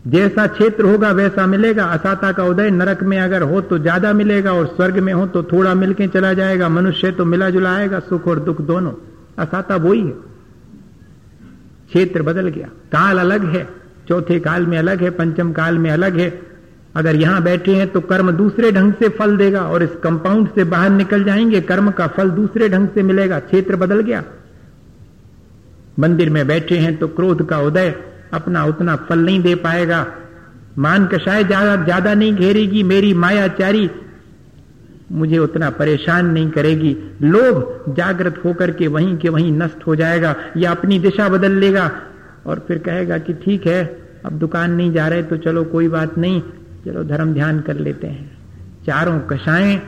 जैसा 0.05 0.47
क्षेत्र 0.47 0.85
होगा, 0.85 1.11
वैसा 1.11 1.47
मिलेगा। 1.47 1.85
असाता 1.87 2.31
का 2.33 2.45
उदय 2.45 2.71
नरक 2.71 3.03
में 3.03 3.19
अगर 3.19 3.43
हो 3.43 3.61
तो 3.61 3.79
ज़्यादा 3.79 4.13
मिलेगा 4.13 4.53
और 4.53 4.67
स्वर्ग 4.67 4.99
में 4.99 5.13
हो 5.13 5.27
तो 5.27 5.43
थोड़ा 5.43 5.75
मिलके 5.75 6.09
चला 6.09 6.33
जाएगा। 6.33 6.69
मनुष्य 6.69 7.11
तो 7.11 7.25
मिला 7.25 7.51
जुला 7.51 7.75
आएगा, 7.75 7.99
सुख 8.01 8.29
और 8.29 8.41
दुख 8.41 8.61
दोनों। 8.63 8.93
असाता 9.39 9.77
वही 9.77 10.01
है। 10.01 10.13
क्षेत्र 11.87 12.23
बदल 12.23 12.49
गया। 12.49 12.67
काल 12.93 13.19
अलग 13.19 13.45
है। 13.47 13.69
चौथे 14.09 14.39
काल 14.41 14.67
में 14.67 14.79
अलग 14.79 15.03
है, 15.03 15.11
पंचम 15.11 15.53
काल 15.53 15.79
में 15.79 15.91
अलग 15.91 16.19
है। 16.19 16.29
अगर 16.97 17.17
यहाँ 17.17 17.43
बैठे 17.43 17.75
हैं 17.75 17.87
तो 17.93 18.01
कर्म 18.03 18.31
दूसरे 18.33 18.71
ढंग 18.73 18.93
से 18.93 19.09
फल 19.09 19.37
देगा 19.37 19.61
और 19.63 19.83
इस 19.83 19.91
कंपाउंड 20.03 20.49
से 20.49 20.65
बाहर 20.65 20.91
निकल 20.91 21.25
जाएँगे। 21.25 21.61
कर्म 21.63 21.91
का 21.91 22.07
फल 22.07 22.31
दूसरे 22.31 22.69
ढंग 22.69 22.89
से 22.89 23.03
मिलेगा। 23.03 23.39
क्षेत्र 23.41 23.77
बदल 23.77 24.01
गया। 24.01 24.23
मंदिर 25.99 26.31
में 26.31 26.47
बैठे 26.47 26.79
हैं 26.79 26.97
तो 26.97 27.09
क्रोध 27.09 27.49
का 27.49 27.59
उदय 27.61 27.95
अपना 28.35 28.65
उतना 28.65 28.97
फल 29.09 29.19
नहीं 29.21 29.43
दे 29.43 29.55
पाएगा। 29.57 30.07
मान 30.79 31.07
कषाय 31.07 31.45
ज़्यादा 31.45 31.77
ज़्यादा 31.85 32.15
नहीं 32.15 32.35
घेरेगी 32.35 32.83
मेरी 32.85 33.13
मायाचारी। 33.17 33.89
मुझे 35.13 35.39
उतना 35.39 35.69
परेशान 35.73 36.27
नहीं 36.27 36.51
करेगी। 36.51 36.97
लोभ 37.23 37.95
जागृत 37.97 38.41
होकर 38.45 38.71
के 38.71 38.87
वहीं 38.89 39.17
के 39.17 39.29
वहीं 39.29 39.53
नष्ट 39.53 39.87
हो 39.87 39.97
जाएगा 39.97 40.35
या 40.57 40.71
अपनी 40.71 40.99
दिशा 40.99 41.29
बदल 41.29 41.53
लेगा। 41.59 41.91
और 42.47 42.65
फिर 42.69 42.79
कहेगा 42.79 43.19
कि 43.19 43.33
ठीक 43.35 43.67
है, 43.67 43.85
अब 44.25 44.39
दुकान 44.39 44.73
नहीं 44.73 44.93
जा 44.93 45.07
रहे 45.09 45.23
तो 45.23 45.37
चलो 45.39 45.65
कोई 45.67 45.89
बात 45.89 46.19
नहीं, 46.19 46.41
चलो 46.85 47.05
धर्म 47.05 47.33
ध्यान 47.35 47.61
कर 47.61 47.77
लेते 47.77 48.07
हैं। 48.07 48.31
चारों 48.87 49.19
कषाएँ, 49.31 49.81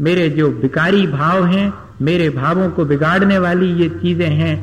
मेरे 0.00 0.28
जो 0.30 0.48
विकारी 0.52 1.06
भाव 1.06 1.44
हैं, 1.46 1.72
मेरे 2.02 2.28
भावों 2.30 2.68
को 2.70 2.84
बिगाड़ने 2.84 3.38
वाली 3.38 3.72
ये 3.72 3.88
चीज़ें 3.96 4.28
हैं, 4.28 4.56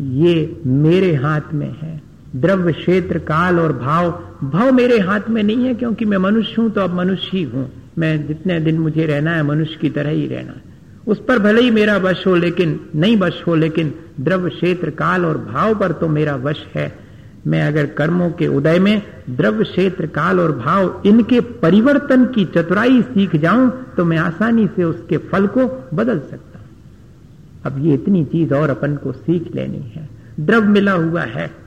ये 0.00 0.62
मेरे 0.66 1.14
हाथ 1.14 1.52
में 1.52 1.70
है। 1.72 2.00
द्रव्य 2.36 2.72
क्षेत्र 2.72 3.18
काल 3.18 3.60
और 3.60 3.72
भाव 3.72 4.10
भाव 4.42 4.72
मेरे 4.72 4.98
हाथ 4.98 5.28
में 5.28 5.42
नहीं 5.42 5.64
है 5.64 5.74
क्योंकि 5.74 6.04
मैं 6.04 6.18
मनुष्य 6.18 6.54
हूँ 6.58 6.70
तो 6.70 6.80
अब 6.80 6.94
मनुष्य 6.94 7.30
ही 7.32 7.42
हूँ। 7.42 7.70
मैं 7.98 8.26
जितने 8.26 8.60
दिन 8.60 8.78
मुझे 8.78 9.06
रहना 9.06 9.30
है, 9.30 9.42
मनुष्य 9.42 9.78
की 9.80 9.90
तरह 9.90 10.10
ही 10.10 10.26
रहना 10.26 10.52
है। 10.52 10.62
उस 11.06 11.18
पर 11.18 11.38
भले 11.38 11.62
ही 11.62 11.70
मेरा 11.70 11.96
वश 11.96 12.26
हो, 12.26 12.34
लेकिन 12.36 12.80
नहीं 12.94 13.16
वश 13.16 13.42
हो, 13.46 13.54
लेकिन 13.54 13.94
द्रव्य 14.20 14.50
क्षेत्र 14.50 14.90
काल 14.90 15.24
और 15.26 15.38
भाव 15.38 15.74
पर 15.74 15.92
तो 15.92 16.08
मेरा 16.08 16.36
वश 16.36 16.66
है। 16.74 16.92
मैं 17.46 17.62
अगर 17.62 17.86
कर्मों 17.86 18.30
के 18.30 18.46
उदय 18.46 18.78
में 18.78 19.02
द्रव्य 19.30 19.64
क्षेत्र 19.64 20.06
काल 20.06 20.40
और 20.40 20.52
भाव 20.56 21.02
इनके 21.06 21.40
परिवर्तन 21.40 22.24
की 22.24 22.44
चतुराई 22.44 23.02
सीख 23.02 23.36
जाऊँ 23.36 23.70
तो 23.96 24.04
मैं 24.04 24.18
आसानी 24.18 24.66
से 24.66 24.84
उसके 24.84 25.16
फल 25.16 25.46
को 25.46 25.66
बदल 25.94 26.18
सकता 26.18 26.58
हूँ। 26.58 26.66
अब 27.64 27.84
ये 27.86 27.94
इतनी 27.94 28.24
चीज़ 28.24 28.54
और 28.54 28.70
अपन 28.70 28.96
को 28.96 29.12
सीख 29.12 29.54
लेनी 29.54 29.92
है। 29.96 30.08
द्रव्य 30.40 30.68
मिला 30.68 30.92
हुआ 30.92 31.22
है। 31.22 31.61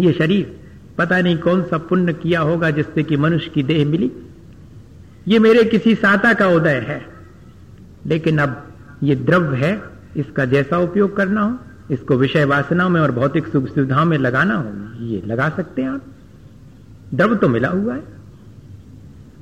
ये 0.00 0.12
शरीर 0.12 0.56
पता 0.98 1.20
नहीं 1.20 1.38
कौन 1.38 1.62
सा 1.62 1.78
पुण्य 1.78 2.12
किया 2.12 2.40
होगा 2.40 2.70
जिससे 2.70 3.02
कि 3.02 3.16
मनुष्य 3.16 3.50
की 3.54 3.62
देह 3.62 3.86
मिली। 3.86 4.10
ये 5.28 5.38
मेरे 5.38 5.64
किसी 5.64 5.94
साता 5.94 6.34
का 6.34 6.48
उदय 6.48 6.84
है। 6.88 7.06
लेकिन 8.06 8.38
अब 8.38 8.68
ये 9.02 9.16
द्रव्य 9.16 9.56
है, 9.56 9.82
इसका 10.16 10.44
जैसा 10.44 10.78
उपयोग 10.78 11.16
करना 11.16 11.40
हो, 11.40 11.58
इसको 11.90 12.16
विषय 12.16 12.44
वासना 12.44 12.88
में 12.88 13.00
और 13.00 13.10
भौतिक 13.10 13.46
सुख 13.46 13.66
सुविधाओं 13.66 14.04
में 14.04 14.18
लगाना 14.18 14.54
हो, 14.54 15.04
ये 15.04 15.22
लगा 15.26 15.48
सकते 15.48 15.82
हैं 15.82 15.90
आप। 15.90 16.02
द्रव्य 17.14 17.36
तो 17.36 17.48
मिला 17.48 17.68
हुआ 17.68 17.94
है। 17.94 18.02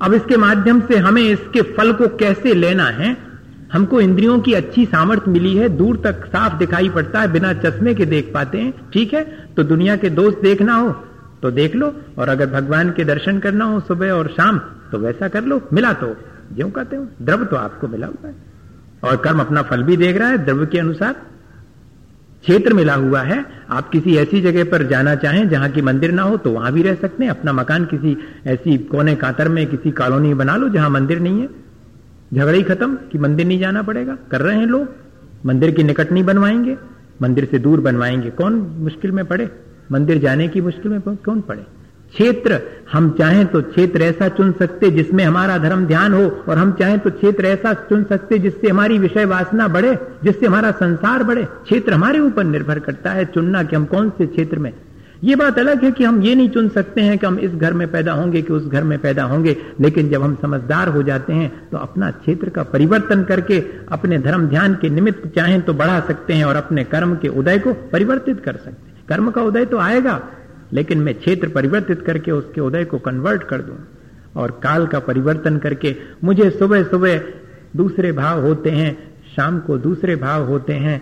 अब 0.03 0.15
इसके 0.15 0.37
माध्यम 0.37 0.81
से 0.81 0.97
हमें 0.97 1.23
इसके 1.23 1.63
फल 1.63 1.93
को 1.93 2.09
कैसे 2.09 2.55
लेना 2.55 2.85
है 2.85 3.17
हमको 3.75 4.01
इंद्रियों 4.01 4.39
की 4.41 4.53
अच्छी 4.55 4.85
सामर्थ्य 4.87 5.31
मिली 5.31 5.55
है, 5.57 5.69
दूर 5.69 5.97
तक 6.05 6.25
साफ़ 6.27 6.59
दिखाई 6.59 6.89
पड़ता 6.89 7.21
है, 7.21 7.33
बिना 7.33 7.53
चश्मे 7.55 7.95
के 7.95 8.05
देख 8.07 8.31
पाते 8.35 8.59
हैं। 8.59 8.73
ठीक 8.93 9.15
है 9.15 9.23
तो 9.57 9.63
दुनिया 9.65 9.97
के 9.97 10.11
दोस्त 10.13 10.39
देखना 10.43 10.75
हो 10.75 10.91
तो 11.43 11.51
देख 11.51 11.75
लो, 11.77 11.93
और 12.19 12.29
अगर 12.29 12.47
भगवान 12.51 12.91
के 12.91 13.05
दर्शन 13.05 13.39
करना 13.39 13.65
हो 13.65 13.81
सुबह 13.81 14.13
और 14.13 14.29
शाम 14.29 14.59
तो 14.93 14.99
वैसा 14.99 15.29
कर 15.29 15.45
लो, 15.45 15.61
मिला 15.73 15.93
तो। 15.95 16.15
जो 16.53 16.69
कहते 16.69 16.97
हो 16.97 17.07
द्रव्य 17.23 17.47
तो 17.47 17.57
आपको 17.57 17.89
मिला 17.89 18.07
हुआ 18.07 18.29
है। 18.29 18.35
और 19.05 19.17
कर्म 19.17 19.41
अपना 19.41 19.63
फल 19.63 19.83
भी 19.83 19.97
देख 19.97 20.17
रहा 20.17 20.29
है 20.29 20.39
द्रव्य 20.45 20.67
के 20.67 20.79
अनुसार 20.79 21.13
क्षेत्र 22.45 22.73
मिला 22.73 22.95
हुआ 22.95 23.21
है। 23.23 23.45
आप 23.71 23.89
किसी 23.91 24.17
ऐसी 24.17 24.41
जगह 24.41 24.65
पर 24.65 24.87
जाना 24.87 25.15
चाहें, 25.17 25.49
जहाँ 25.49 25.69
की 25.71 25.83
मंदिर 25.83 26.13
ना 26.13 26.23
हो 26.23 26.37
तो 26.37 26.51
वहाँ 26.51 26.73
भी 26.73 26.83
रह 26.83 26.95
सकते 26.95 27.25
हैं। 27.25 27.31
अपना 27.31 27.53
मकान 27.53 27.85
किसी 27.85 28.17
ऐसी 28.47 28.77
कोने 28.87 29.15
कातर 29.17 29.49
में, 29.49 29.67
किसी 29.67 29.91
कॉलोनी 29.93 30.33
बना 30.35 30.57
लो, 30.57 30.69
जहाँ 30.69 30.91
मंदिर 30.91 31.21
नहीं 31.21 31.41
है। 31.41 31.64
झगड़ा 32.35 32.53
ही 32.53 32.63
खत्म 32.63 32.99
कि 33.13 33.19
मंदिर 33.19 33.47
नहीं 33.47 33.59
जाना 33.59 33.83
पड़ेगा? 33.83 34.17
कर 34.31 34.41
रहे 34.41 34.57
हैं 34.57 34.67
लोग। 34.67 34.89
मंदिर 35.47 35.71
के 35.71 35.83
निकट 35.83 36.13
नहीं 36.13 36.25
बनवाएँगे। 36.25 36.77
मंदिर 37.23 37.49
से 37.51 37.59
दूर 37.59 37.81
बनवाएँगे। 37.81 38.31
कौन 38.31 38.53
मुश्किल 38.79 39.11
में 39.11 39.25
पड़े? 39.25 39.51
मंदिर 39.93 40.19
जाने 40.19 40.49
की 40.49 40.61
मुश्किल 40.61 40.93
में 40.93 41.01
कौन 41.01 41.41
पड़े? 41.41 41.67
क्षेत्र, 42.11 42.61
हम 42.93 43.11
चाहें 43.11 43.47
तो 43.47 43.63
क्षेत्र 43.63 44.03
ऐसा 44.03 44.29
चुन 44.29 44.53
सकते 44.53 44.91
जिसमें 44.91 45.25
हमारा 45.25 45.59
धर्म 45.59 45.87
ध्यान 45.87 46.15
हो, 46.15 46.45
और 46.49 46.59
हम 46.59 46.73
चाहें 46.73 46.99
तो 46.99 47.11
क्षेत्र 47.11 47.45
ऐसा 47.45 47.75
चुन 47.75 48.05
सकते 48.05 48.39
जिससे 48.39 48.69
हमारी 48.69 48.99
विषय 48.99 49.25
वासना 49.25 49.69
बढ़े, 49.69 49.99
जिससे 50.25 50.47
हमारा 50.47 50.71
संसार 50.71 51.23
बढ़े। 51.23 51.45
क्षेत्र 51.45 51.93
हमारे 51.93 52.19
ऊपर 52.19 52.45
निर्भर 52.45 52.79
करता 52.79 53.11
है 53.11 53.25
चुनना 53.25 53.63
कि 53.63 53.77
हम 53.77 53.85
कौन 53.85 54.11
से 54.11 54.27
क्षेत्र 54.27 54.59
में 54.59 54.73
ये 55.25 55.35
बात 55.37 55.59
अलग 55.59 55.85
है 55.85 55.91
कि 55.93 56.05
हम 56.05 56.21
ये 56.23 56.35
नहीं 56.35 56.49
चुन 56.49 56.69
सकते 56.69 57.01
हैं 57.01 57.17
कि 57.19 57.27
हम 57.27 57.39
इस 57.39 57.51
घर 57.51 57.73
में 57.73 57.91
पैदा 57.93 58.13
होंगे 58.13 58.43
कि 58.43 58.53
उस 58.53 58.67
घर 58.67 58.85
में 58.85 58.99
पैदा 58.99 59.25
होंगे, 59.25 59.57
लेकिन 59.81 60.09
जब 60.09 60.23
हम 60.23 60.35
समझदार 60.43 60.89
हो 60.89 61.03
जाते 61.03 61.33
हैं 61.33 61.69
तो 61.71 61.77
अपना 61.77 62.11
क्षेत्र 62.11 62.49
का 62.49 62.63
परिवर्तन 62.63 63.23
करके, 63.25 63.59
अपने 63.89 64.19
धर्म 64.19 64.47
ध्यान 64.49 64.75
के 64.75 64.91
निमित्त 64.91 65.27
चाहें 65.37 65.61
तो 65.63 65.75
बढ़ा 65.75 66.01
सकते 66.01 66.35
हैं 66.35 66.45
और 66.45 66.57
अपने 66.57 66.85
कर्म 66.85 67.15
के 67.17 67.29
उदय 67.29 67.59
को 67.59 67.73
परिवर्तित 67.93 68.41
कर 68.41 68.57
सकते 68.57 68.91
हैं। 68.91 69.05
कर्म 69.09 69.31
का 69.31 69.43
उदय 69.43 69.65
तो 69.65 69.79
आएगा, 69.79 70.21
लेकिन 70.73 70.99
मैं 70.99 71.15
क्षेत्र 71.15 71.49
परिवर्तित 71.49 72.03
करके 72.03 72.31
उसके 72.33 72.61
उदय 72.61 72.85
को 72.85 72.99
कन्वर्ट 72.99 73.43
कर 73.43 73.63
दूँ। 73.63 73.79
और 74.37 74.51
काल 74.63 74.87
का 74.87 74.99
परिवर्तन 74.99 75.59
करके 75.59 75.97
मुझे 76.25 76.51
सुबह 76.51 76.85
सुबह 76.85 77.21
दूसरे 77.77 78.13
भाव 78.13 78.47
होते 78.47 78.71
हैं, 78.71 78.97
शाम 79.37 79.59
को 79.59 79.79
दूसरे 79.79 80.17
भाव 80.17 80.47
होते 80.47 80.73
हैं 80.75 81.01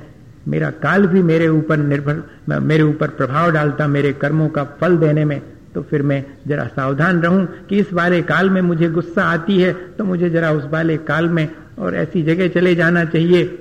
मेरा 0.48 0.70
काल 0.82 1.06
भी 1.06 1.22
मेरे 1.22 1.48
ऊपर 1.48 1.76
निर्भर 1.78 2.60
मेरे 2.60 2.82
ऊपर 2.82 3.08
प्रभाव 3.10 3.50
डालता, 3.52 3.86
मेरे 3.86 4.12
कर्मों 4.12 4.48
का 4.48 4.64
फल 4.80 4.96
देने 4.96 5.24
में। 5.24 5.40
तो 5.74 5.82
फिर 5.82 6.02
मैं 6.02 6.24
जरा 6.46 6.64
सावधान 6.66 7.20
रहूँ 7.22 7.46
कि 7.68 7.78
इस 7.78 7.92
वाले 7.92 8.20
काल 8.22 8.50
में 8.50 8.60
मुझे 8.62 8.88
गुस्सा 8.90 9.24
आती 9.24 9.58
है 9.60 9.72
तो 9.98 10.04
मुझे 10.04 10.30
जरा 10.30 10.50
उस 10.52 10.64
वाले 10.70 10.96
काल 10.98 11.28
में 11.28 11.48
और 11.78 11.94
ऐसी 11.96 12.22
जगह 12.22 12.48
चले 12.50 12.74
जाना 12.74 13.04
चाहिए। 13.06 13.58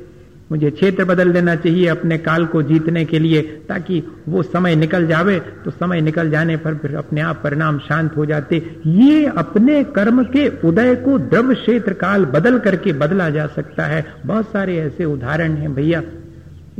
मुझे 0.51 0.69
क्षेत्र 0.71 1.03
बदल 1.05 1.31
देना 1.31 1.55
चाहिए 1.55 1.87
अपने 1.87 2.17
काल 2.17 2.45
को 2.45 2.61
जीतने 2.63 3.03
के 3.05 3.19
लिए, 3.19 3.41
ताकि 3.69 4.01
वो 4.27 4.41
समय 4.43 4.75
निकल 4.75 5.05
जावे। 5.07 5.39
तो 5.65 5.71
समय 5.71 6.01
निकल 6.01 6.29
जाने 6.29 6.57
पर 6.57 6.75
फिर 6.75 6.95
अपने 6.95 7.21
आप 7.21 7.39
परिणाम 7.43 7.77
शांत 7.79 8.17
हो 8.17 8.25
जाते। 8.25 8.57
ये 8.87 9.25
अपने 9.27 9.83
कर्म 9.95 10.23
के 10.25 10.47
उदय 10.67 10.95
को 10.95 11.17
द्रव 11.19 11.53
क्षेत्र 11.53 11.93
काल 11.93 12.25
बदल 12.27 12.59
करके 12.59 12.93
बदला 12.95 13.29
जा 13.29 13.47
सकता 13.47 13.85
है। 13.85 14.05
बहुत 14.25 14.51
सारे 14.51 14.77
ऐसे 14.77 15.05
उदाहरण 15.05 15.53
हैं 15.53 15.73
भैया। 15.75 16.01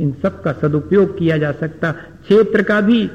इन 0.02 0.12
सब 0.22 0.42
का 0.42 0.52
सदुपयोग 0.52 1.18
किया 1.18 1.36
जा 1.38 1.52
सकता। 1.52 1.92
क्षेत्र 1.92 2.62
का 2.62 2.80
भी 2.80 3.10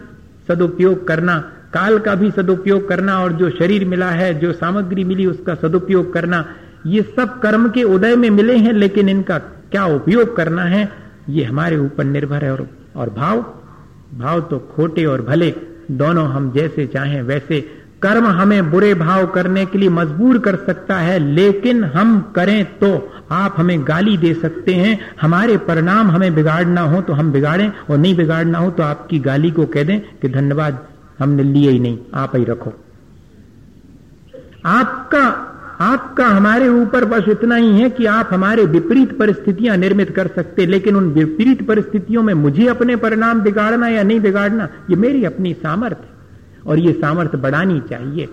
सदुपयोग 0.48 1.08
करना 1.08 1.38
काल 1.74 1.98
का 2.00 2.14
भी 2.16 2.30
सदुपयोग 2.32 2.88
करना 2.90 3.20
और 3.20 3.34
जो 3.34 3.50
शरीर 3.50 3.86
मिला 3.86 4.10
है 4.12 4.34
जो 4.40 4.52
सामग्री 4.54 5.04
मिली 5.04 5.26
उसका 5.26 5.56
सदुपयोग 5.56 6.14
करना 6.14 6.46
ये 6.86 7.02
सब 7.16 7.40
कर्म 7.40 7.70
के 7.70 7.84
उदय 7.84 8.16
में 8.16 8.30
मिले 8.30 8.56
हैं 8.58 8.74
लेकिन 8.74 9.10
इनका 9.10 9.38
क्या 9.72 9.86
उपयोग 9.86 10.36
करना 10.36 10.64
है 10.64 10.90
ये 11.30 11.44
हमारे 11.44 11.78
ऊपर 11.78 12.04
निर्भर 12.04 12.44
है 12.44 12.52
और, 12.52 12.68
और 12.96 13.10
भाव 13.10 13.42
भाव 14.14 14.42
तो 14.42 14.60
खोटे 14.76 15.06
और 15.06 15.22
भले 15.22 15.54
दोनों 15.92 16.28
हम 16.28 16.52
जैसे 16.52 16.86
चाहें 16.86 17.22
वैसे। 17.22 17.60
कर्म 18.02 18.26
हमें 18.28 18.72
बुरे 18.72 18.94
भाव 18.94 19.26
करने 19.28 19.66
के 19.66 19.78
लिए 19.78 19.90
मजबूर 19.90 20.38
कर 20.38 20.56
सकता 20.56 20.98
है 20.98 21.20
लेकिन 21.20 21.84
हम 21.84 22.20
करें 22.36 22.64
तो। 22.80 22.90
आप 23.32 23.56
हमें 23.58 23.88
गाली 23.88 24.18
दे 24.18 24.34
सकते 24.34 24.74
हैं, 24.74 25.00
हमारे 25.22 25.58
परिणाम 25.58 26.12
हमें 26.12 26.34
बिगाड़ना 26.36 26.82
हो 26.82 27.02
तो 27.02 27.14
हम 27.14 27.32
बिगाड़ें, 27.32 27.72
और 27.90 27.98
नहीं 27.98 28.16
बिगाड़ना 28.16 28.58
हो 28.58 28.70
तो 28.72 28.84
आपकी 28.84 29.20
गाली 29.20 29.52
को 29.52 29.66
कह 29.66 29.84
दें 29.84 30.00
कि 30.22 30.30
धन्यवाद, 30.30 30.86
हमने 31.20 31.44
लिए 31.44 31.72
ही 31.72 31.80
नहीं, 31.80 31.98
आप 32.14 32.36
ही 32.36 32.44
रखो। 32.44 32.74
आपका 34.66 35.26
आपका 35.82 36.28
हमारे 36.28 36.68
ऊपर 36.68 37.06
बस 37.06 37.28
इतना 37.30 37.56
ही 37.56 37.72
है 37.72 37.90
कि 37.90 38.06
आप 38.06 38.30
हमारे 38.34 38.64
विपरीत 38.66 39.18
परिस्थितियाँ 39.20 39.76
निर्मित 39.78 40.10
कर 40.16 40.28
सकते, 40.28 40.66
लेकिन 40.66 40.96
उन 40.96 41.10
विपरीत 41.10 41.62
परिस्थितियों 41.68 42.24
में 42.24 42.34
मुझे 42.34 42.68
अपने 42.68 42.96
परिणाम 42.96 43.42
बिगाड़ना 43.42 43.88
या 43.88 44.04
नहीं 44.04 44.20
बिगाड़ना, 44.20 44.68
ये 44.90 44.96
मेरी 44.96 45.24
अपनी 45.26 45.54
सामर्थ्य 45.54 46.70
और 46.70 46.80
ये 46.80 46.94
सामर्थ्य 46.94 47.38
बढ़ानी 47.38 47.80
चाहिए। 47.80 48.30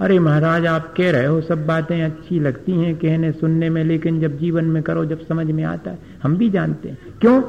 अरे 0.00 0.18
महाराज, 0.18 0.66
आप 0.66 0.94
कह 0.96 1.10
रहे 1.10 1.26
हो 1.26 1.40
सब 1.40 1.66
बातें 1.66 2.02
अच्छी 2.02 2.40
लगती 2.40 2.72
हैं 2.72 2.94
कहने, 2.96 3.32
सुनने 3.32 3.70
में, 3.70 3.84
लेकिन 3.84 4.20
जब 4.20 4.38
जीवन 4.38 4.64
में 4.64 4.82
करो, 4.82 5.04
जब 5.04 5.20
समझ 5.20 5.46
में 5.46 5.64
आता 5.64 5.90
है, 5.90 5.98
हम 6.22 6.36
भी 6.36 6.50
जानते 6.50 6.88
हैं। 6.88 6.98
क्यों? 7.20 7.40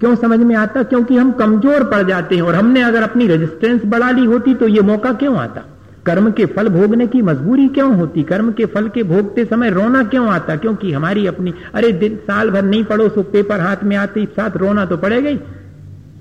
क्यों 0.00 0.14
समझ 0.16 0.38
में 0.38 0.54
आता? 0.56 0.82
क्योंकि 0.82 1.16
हम 1.16 1.32
कमज़ोर 1.32 1.84
पड़ 1.84 2.02
जाते 2.02 2.34
हैं, 2.34 2.42
और 2.42 2.54
हमने 2.54 2.82
अगर 2.82 3.02
अपनी 3.02 3.26
रेजिस्टेंस 3.26 3.82
बढ़ा 3.86 4.10
ली 4.10 4.24
होती 4.24 4.54
तो 4.54 4.68
ये 4.68 4.80
मौका 4.80 5.12
क्यों 5.12 5.36
आता? 5.36 5.64
कर्म 6.06 6.30
के 6.30 6.46
फल 6.46 6.68
भोगने 6.68 7.06
की 7.06 7.22
मजबूरी 7.22 7.68
क्यों 7.68 7.94
होती? 7.96 8.22
कर्म 8.22 8.52
के 8.52 8.66
फल 8.66 8.88
के 8.88 9.02
भोगते 9.02 9.44
समय 9.44 9.70
रोना 9.70 10.04
क्यों 10.04 10.28
आता? 10.28 10.56
क्योंकि 10.56 10.92
हमारी 10.92 11.26
अपनी, 11.26 11.54
अरे 11.74 11.92
दिन, 11.92 12.16
साल 12.16 12.50
भर 12.50 12.62
नहीं 12.62 12.84
पढ़ो 12.84 13.08
सो 13.08 13.22
पेपर 13.22 13.60
हाथ 13.60 13.84
में 13.84 13.96
आते, 13.96 14.24
साथ 14.26 14.56
रोना 14.56 14.84
तो 14.84 14.96
पड़ेगा 14.96 15.30
ही। 15.30 15.40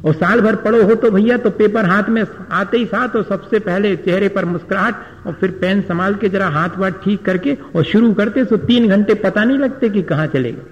और 0.06 0.14
साल 0.14 0.42
भर 0.42 0.56
पढ़ो 0.56 0.82
हो 0.84 0.96
तो 0.96 1.10
भैया 1.12 1.38
तो 1.38 1.50
पेपर 1.50 1.86
हाथ 1.86 2.10
में 2.10 2.24
आते 2.52 2.78
ही 2.78 2.86
साथ 2.86 3.16
और 3.16 3.24
सबसे 3.24 3.60
पहले 3.60 3.96
चेहरे 3.96 4.28
पर 4.30 4.46
मुस्कुराहट 4.46 5.28
और 5.28 5.34
फिर 5.34 5.52
पेन 5.52 5.82
संभाल 5.82 6.16
के 6.16 6.30
जरा 6.30 6.48
हाथ 6.48 6.78
वाथ 6.78 6.92
ठीक 7.04 7.26
करके 7.26 7.58
और 7.76 7.84
शुरू 7.84 8.14
करते 8.14 8.44
तो 8.46 8.58
तीन 8.58 8.88
घंटे 8.90 9.14
पता 9.24 9.44
नहीं 9.44 9.58
लगते 9.58 9.90
कि 9.90 10.02
कहाँ 10.04 10.28
चलेगा 10.28 10.64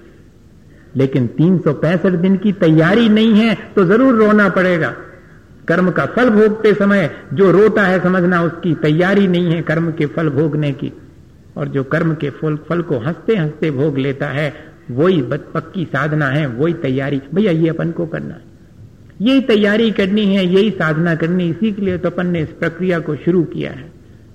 लेकिन 0.96 1.26
तीन 1.36 1.58
सौ 1.58 1.72
पैंसठ 1.72 2.12
दिन 2.20 2.36
की 2.36 2.52
तैयारी 2.60 3.08
नहीं 3.08 3.34
है 3.34 3.54
तो 3.76 3.84
ज़रूर 3.84 4.14
रोना 4.14 4.48
पड़ेगा। 4.48 4.94
कर्म 5.68 5.90
का 5.90 6.06
फल 6.06 6.30
भोगते 6.30 6.72
समय 6.74 7.10
जो 7.34 7.50
रोता 7.50 7.82
है 7.82 8.00
समझना 8.02 8.42
उसकी 8.42 8.74
तैयारी 8.74 9.26
नहीं 9.28 9.52
है 9.52 9.60
कर्म 9.62 9.90
के 9.92 10.06
फल 10.06 10.28
भोगने 10.30 10.72
की। 10.72 10.92
और 11.56 11.68
जो 11.68 11.84
कर्म 11.84 12.14
के 12.14 12.30
फल 12.30 12.56
फल 12.68 12.82
को 12.82 12.98
हँसते 12.98 13.36
हँसते 13.36 13.70
भोग 13.70 13.98
लेता 13.98 14.26
है, 14.28 14.52
वही 14.90 15.22
पक्की 15.54 15.84
साधना 15.84 16.26
है, 16.26 16.46
वही 16.46 16.72
तैयारी। 16.74 17.20
भैया 17.34 17.52
ये 17.52 17.68
अपन 17.68 17.90
को 17.90 18.06
करना 18.06 18.34
है। 18.34 18.47
यही 19.20 19.40
तैयारी 19.40 19.90
करनी 19.90 20.24
है, 20.34 20.44
यही 20.46 20.70
साधना 20.70 21.14
करनी 21.14 21.48
इसी 21.50 21.72
के 21.72 21.82
लिए 21.82 21.98
तो 21.98 22.10
अपन 22.10 22.26
ने 22.26 22.40
इस 22.40 22.48
प्रक्रिया 22.48 22.98
को 23.00 23.16
शुरू 23.16 23.42
किया 23.44 23.70
है 23.70 23.90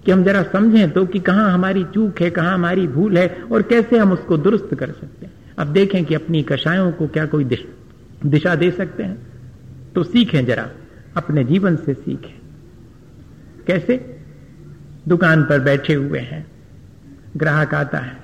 कि 0.05 0.11
हम 0.11 0.23
जरा 0.23 0.43
समझें 0.43 0.91
तो 0.91 1.05
कि 1.05 1.19
कहाँ 1.19 1.51
हमारी 1.51 1.83
चूक 1.83 2.21
है, 2.21 2.29
कहाँ 2.29 2.53
हमारी 2.53 2.87
भूल 2.87 3.17
है 3.17 3.27
और 3.51 3.61
कैसे 3.61 3.97
हम 3.97 4.11
उसको 4.11 4.37
दुरुस्त 4.37 4.73
कर 4.75 4.91
सकते 4.91 5.25
हैं। 5.25 5.33
अब 5.57 5.67
देखें 5.67 6.03
कि 6.05 6.15
अपनी 6.15 6.43
कषायों 6.43 6.91
को 6.91 7.07
क्या 7.07 7.25
कोई 7.25 7.43
दिशा 8.25 8.55
दे 8.55 8.71
सकते 8.71 9.03
हैं। 9.03 9.17
तो 9.95 10.03
सीखें 10.03 10.45
जरा, 10.45 10.69
अपने 11.17 11.43
जीवन 11.43 11.75
से 11.75 11.93
सीखें। 11.93 12.39
कैसे? 13.67 14.17
दुकान 15.07 15.43
पर 15.43 15.59
बैठे 15.59 15.93
हुए 15.93 16.19
हैं। 16.19 16.45
ग्राहक 17.37 17.73
आता 17.73 17.97
है। 17.97 18.17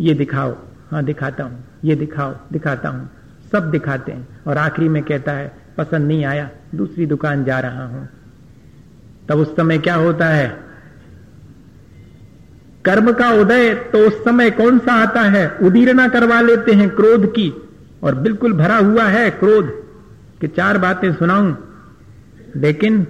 ये 0.00 0.14
दिखाओ। 0.14 0.56
हाँ 0.90 1.04
दिखाता 1.04 1.44
हूँ। 1.44 1.64
ये 1.84 1.94
दिखाओ, 1.94 2.34
दिखाता 2.52 2.88
हूँ। 2.88 3.08
सब 3.52 3.70
दिखाते 3.70 4.12
हैं। 4.12 4.28
और 4.46 4.58
आखिरी 4.58 4.88
में 4.88 5.02
कहता 5.02 5.32
है, 5.32 5.52
पसंद 5.78 6.08
नहीं 6.08 6.24
आया, 6.24 6.50
दूसरी 6.74 7.06
दुकान 7.06 7.44
जा 7.44 7.60
रहा 7.60 7.86
हूँ। 7.86 8.08
तब 9.28 9.38
उस 9.38 9.56
समय 9.56 9.78
क्या 9.78 9.94
होता 9.94 10.26
है? 10.26 10.56
कर्म 12.84 13.12
का 13.12 13.30
उदय 13.30 13.74
तो 13.74 13.98
उस 13.98 14.24
समय 14.24 14.50
कौन 14.50 14.78
सा 14.78 14.92
आता 14.92 15.20
है? 15.20 15.56
उदीरना 15.62 16.08
करवा 16.08 16.40
लेते 16.40 16.72
हैं 16.72 16.90
क्रोध 16.90 17.32
की। 17.32 17.52
और 18.02 18.14
बिल्कुल 18.14 18.52
भरा 18.52 18.76
हुआ 18.76 19.04
है 19.04 19.30
क्रोध, 19.30 19.84
कि 20.40 20.48
चार 20.48 20.78
बातें 20.78 21.12
सुनाऊं। 21.12 21.54
लेकिन 22.56 23.06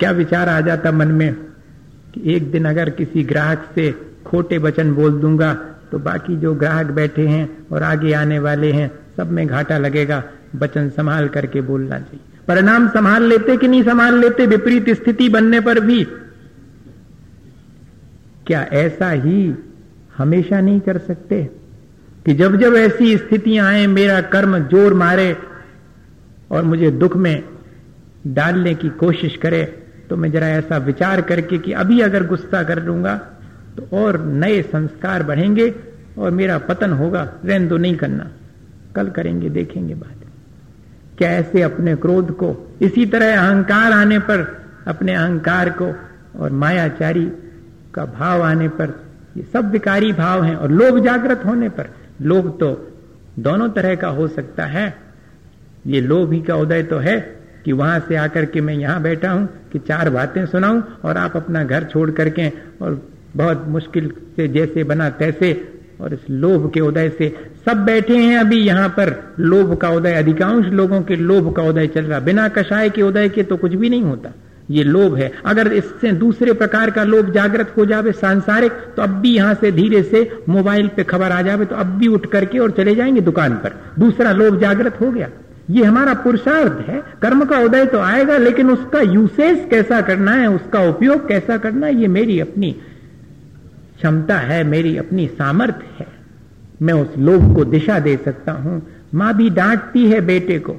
क्या 0.00 0.10
विचार 0.10 0.48
आ 0.48 0.60
जाता 0.60 0.92
मन 0.92 1.08
में, 1.08 1.34
कि 2.14 2.34
एक 2.34 2.50
दिन 2.50 2.64
अगर 2.64 2.90
किसी 2.90 3.24
ग्राहक 3.24 3.70
से 3.74 3.92
खोटे 4.26 4.58
वचन 4.58 4.94
बोल 4.94 5.20
दूँगा 5.20 5.56
तो 5.92 5.98
बाकी 5.98 6.36
जो 6.36 6.54
ग्राहक 6.54 6.86
बैठे 6.86 7.26
हैं 7.26 7.66
और 7.72 7.82
आगे 7.82 8.12
आने 8.12 8.38
वाले 8.38 8.72
हैं, 8.72 8.90
सब 9.16 9.30
में 9.30 9.46
घाटा 9.46 9.78
लगेगा। 9.78 10.24
वचन 10.56 10.88
संभाल 10.88 11.28
करके 11.28 11.60
बोलना 11.60 11.98
चाहिए। 11.98 12.20
परिणाम 12.48 12.88
संभाल 12.88 13.22
लेते 13.22 13.56
कि 13.56 13.68
नहीं 13.68 13.82
संभाल 13.82 14.18
लेते? 14.18 14.46
विपरीत 14.46 14.90
स्थिति 14.90 15.28
बनने 15.28 15.60
पर 15.60 15.80
भी। 15.80 16.04
क्या 18.46 18.62
ऐसा 18.62 19.10
ही 19.10 19.54
हमेशा 20.18 20.60
नहीं 20.60 20.80
कर 20.80 20.98
सकते? 20.98 21.50
कि 22.26 22.34
जब 22.34 22.56
जब 22.56 22.74
ऐसी 22.74 23.16
स्थितियाँ 23.16 23.68
आए, 23.68 23.86
मेरा 23.86 24.20
कर्म 24.20 24.58
ज़ोर 24.58 24.94
मारे 24.94 25.36
और 26.50 26.62
मुझे 26.62 26.90
दुख 26.90 27.16
में 27.16 27.44
डालने 28.26 28.74
की 28.74 28.88
कोशिश 28.88 29.36
करे 29.36 29.82
तो 30.10 30.16
मैं 30.16 30.32
जरा 30.32 30.48
ऐसा 30.48 30.76
विचार 30.76 31.20
करके 31.20 31.58
कि 31.58 31.72
अभी 31.72 32.00
अगर 32.00 32.26
गुस्सा 32.26 32.62
कर 32.62 32.82
लूँगा 32.84 33.37
तो 33.78 33.96
और 33.96 34.18
नए 34.24 34.62
संस्कार 34.62 35.22
बढ़ेंगे 35.22 35.72
और 36.18 36.30
मेरा 36.30 36.58
पतन 36.58 36.92
होगा, 36.92 37.22
रहन 37.44 37.68
दो, 37.68 37.76
नहीं 37.76 37.96
करना। 37.96 38.30
कल 38.94 39.08
करेंगे, 39.08 39.48
देखेंगे 39.50 39.94
बात। 39.94 40.14
क्या 41.18 41.30
ऐसे 41.30 41.62
अपने 41.62 41.94
क्रोध 41.96 42.30
को, 42.36 42.54
इसी 42.80 43.06
तरह 43.06 43.38
अहंकार 43.38 43.92
आने 43.92 44.18
पर, 44.20 44.46
अपने 44.86 45.14
अहंकार 45.14 45.70
को 45.72 45.92
और 46.38 46.52
मायाचारी 46.52 47.24
का 47.94 48.04
भाव 48.08 48.42
आने 48.42 48.68
पर, 48.70 48.94
ये 49.36 49.42
सब 49.52 49.70
विकारी 49.70 50.12
भाव 50.12 50.44
हैं 50.44 50.54
और 50.56 50.70
लोभ 50.70 50.98
जागृत 51.04 51.42
होने 51.46 51.68
पर। 51.68 51.90
लोभ 52.22 52.56
तो 52.60 52.70
दोनों 53.38 53.68
तरह 53.68 53.94
का 53.94 54.08
हो 54.08 54.26
सकता 54.28 54.64
है। 54.66 54.94
ये 55.86 56.00
लोभ 56.00 56.32
ही 56.32 56.40
का 56.42 56.54
उदय 56.56 56.82
तो 56.82 56.98
है 56.98 57.18
कि 57.64 57.72
वहाँ 57.72 57.98
से 58.00 58.16
आकर 58.16 58.44
के 58.44 58.60
मैं 58.60 58.74
यहाँ 58.74 59.02
बैठा 59.02 59.30
हूँ, 59.30 59.46
कि 59.72 59.78
चार 59.78 60.10
बातें 60.10 60.44
सुनाऊं 60.46 60.82
और 61.04 61.16
आप 61.16 61.36
अपना 61.36 61.62
घर 61.64 61.84
छोड़ 61.84 62.10
करके 62.10 62.48
और 62.82 63.00
बहुत 63.36 63.64
मुश्किल 63.68 64.12
से 64.36 64.48
जैसे 64.48 64.84
बना 64.84 65.08
तैसे 65.10 65.52
और 66.00 66.12
इस 66.14 66.20
लोभ 66.30 66.70
के 66.74 66.80
उदय 66.80 67.08
से। 67.08 67.28
सब 67.66 67.84
बैठे 67.84 68.16
हैं 68.16 68.38
अभी 68.38 68.56
यहाँ 68.56 68.88
पर। 68.88 69.34
लोभ 69.40 69.76
का 69.76 69.88
उदय, 69.90 70.12
अधिकांश 70.12 70.66
लोगों 70.66 71.00
के 71.02 71.16
लोभ 71.16 71.54
का 71.56 71.62
उदय 71.62 71.86
चल 71.86 72.00
रहा। 72.00 72.20
बिना 72.20 72.48
कषाय 72.48 72.90
के 72.90 73.02
उदय 73.02 73.28
के 73.28 73.42
तो 73.42 73.56
कुछ 73.56 73.74
भी 73.74 73.88
नहीं 73.90 74.02
होता। 74.02 74.30
ये 74.70 74.84
लोभ 74.84 75.16
है। 75.16 75.32
अगर 75.46 75.72
इससे 75.72 76.12
दूसरे 76.12 76.52
प्रकार 76.52 76.90
का 76.90 77.04
लोभ 77.04 77.30
जागृत 77.30 77.72
हो 77.76 77.84
जावे 77.86 78.12
सांसारिक 78.12 78.72
तो 78.96 79.02
अब 79.02 79.10
भी 79.10 79.34
यहाँ 79.36 79.54
से 79.54 79.72
धीरे 79.72 80.02
से 80.02 80.30
मोबाइल 80.48 80.88
पे 80.88 81.04
खबर 81.04 81.32
आ 81.32 81.42
जावे 81.42 81.64
तो 81.64 81.76
अब 81.76 81.86
भी 81.86 82.08
उठ 82.08 82.26
करके 82.26 82.58
और 82.58 82.70
चले 82.70 82.94
जाएँगे 82.94 83.20
दुकान 83.20 83.54
पर। 83.54 83.76
दूसरा 83.98 84.32
लोभ 84.32 84.60
जागृत 84.60 85.00
हो 85.00 85.10
गया। 85.10 85.28
ये 85.70 85.84
हमारा 85.84 86.14
पुरुषार्थ 86.14 86.88
है। 86.88 87.02
कर्म 87.22 87.44
का 87.44 87.58
उदय 87.58 87.84
तो 87.84 87.98
आएगा, 87.98 88.36
लेकिन 88.36 88.70
उसका 88.70 89.00
यूसेज 89.00 89.66
कैसा 89.70 90.00
करना 90.00 90.32
है, 90.32 90.46
उसका 90.50 90.80
उपयोग 90.80 91.28
कैसा 91.28 91.56
करना 91.56 91.86
है, 91.86 92.00
ये 92.00 92.08
मेरी 92.08 92.38
अपनी 92.40 92.74
क्षमता 93.98 94.36
है, 94.38 94.62
मेरी 94.64 94.96
अपनी 94.96 95.26
सामर्थ्य 95.28 95.86
है। 95.98 96.06
मैं 96.82 96.94
उस 96.94 97.16
लोभ 97.18 97.54
को 97.54 97.64
दिशा 97.66 97.98
दे 98.00 98.16
सकता 98.16 98.52
हूँ। 98.52 98.82
माँ 99.14 99.36
भी 99.36 99.48
डांटती 99.50 100.04
है 100.06 100.20
बेटे 100.20 100.58
को। 100.58 100.76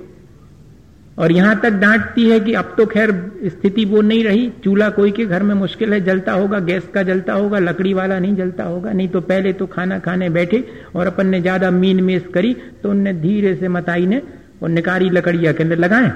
और 1.18 1.32
यहाँ 1.32 1.60
तक 1.60 1.72
डांटती 1.72 2.30
है 2.30 2.40
कि 2.40 2.54
अब 2.54 2.74
तो 2.78 2.86
खैर 2.86 3.12
स्थिति 3.46 3.86
वो 3.86 4.02
नहीं 4.02 4.24
रही। 4.24 4.50
चूल्हा 4.64 4.90
कोई 4.90 5.12
के 5.12 5.26
घर 5.26 5.44
में 5.44 5.54
मुश्किल 5.56 5.94
है, 5.94 6.00
जलता 6.02 6.34
होगा, 6.34 6.60
गैस 6.60 6.88
का 6.94 7.04
जलता 7.04 7.34
होगा, 7.34 7.60
लकड़ी 7.60 7.94
वाला 7.94 8.20
नहीं 8.20 8.36
जलता 8.36 8.64
होगा। 8.64 8.92
नहीं 8.92 9.08
तो 9.08 9.22
पहले 9.22 9.54
तो 9.54 9.66
खाना 9.66 10.00
खाने 10.00 10.30
बैठे 10.30 10.64
और 10.96 11.08
अपन 11.08 11.28
ने 11.28 11.42
ज़्यादा 11.42 11.72
मीन 11.72 12.04
मेस 12.04 12.28
करी 12.34 12.56
तो 12.84 12.90
उनने 12.90 13.14
धीरे 13.14 13.56
से 13.56 13.68
मताई 13.68 14.06
ने 14.06 14.22
और 14.64 14.70
निकारी 14.70 15.10
लकड़िया 15.10 15.52
के 15.52 15.64
अंदर 15.64 15.78
लगाए। 15.78 16.12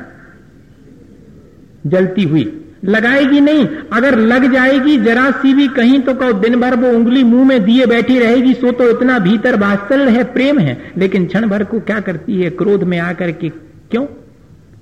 जलती 1.87 2.23
हुई। 2.23 2.43
लगाएगी 2.85 3.39
नहीं, 3.39 3.67
अगर 3.93 4.19
लग 4.19 4.53
जाएगी, 4.53 4.97
जरा 4.97 5.31
सी 5.31 5.53
भी 5.53 5.67
कहीं 5.67 5.99
तो 5.99 6.13
कहो 6.13 6.33
दिन 6.33 6.61
भर 6.61 6.75
वो 6.75 6.89
उंगली 6.89 7.23
मुँह 7.23 7.47
में 7.47 7.63
दिए 7.63 7.85
बैठी 7.85 8.19
रहेगी, 8.19 8.53
सो 8.53 8.71
तो 8.71 8.89
इतना 8.89 9.19
भीतर 9.19 9.59
वात्सल्य 9.59 10.11
है, 10.11 10.23
प्रेम 10.23 10.59
है। 10.59 10.91
लेकिन 10.97 11.25
क्षण 11.25 11.47
भर 11.47 11.63
को 11.63 11.79
क्या 11.79 11.99
करती 11.99 12.41
है, 12.41 12.49
क्रोध 12.49 12.83
में 12.83 12.99
आकर 12.99 13.31
के, 13.31 13.49
क्यों? 13.91 14.05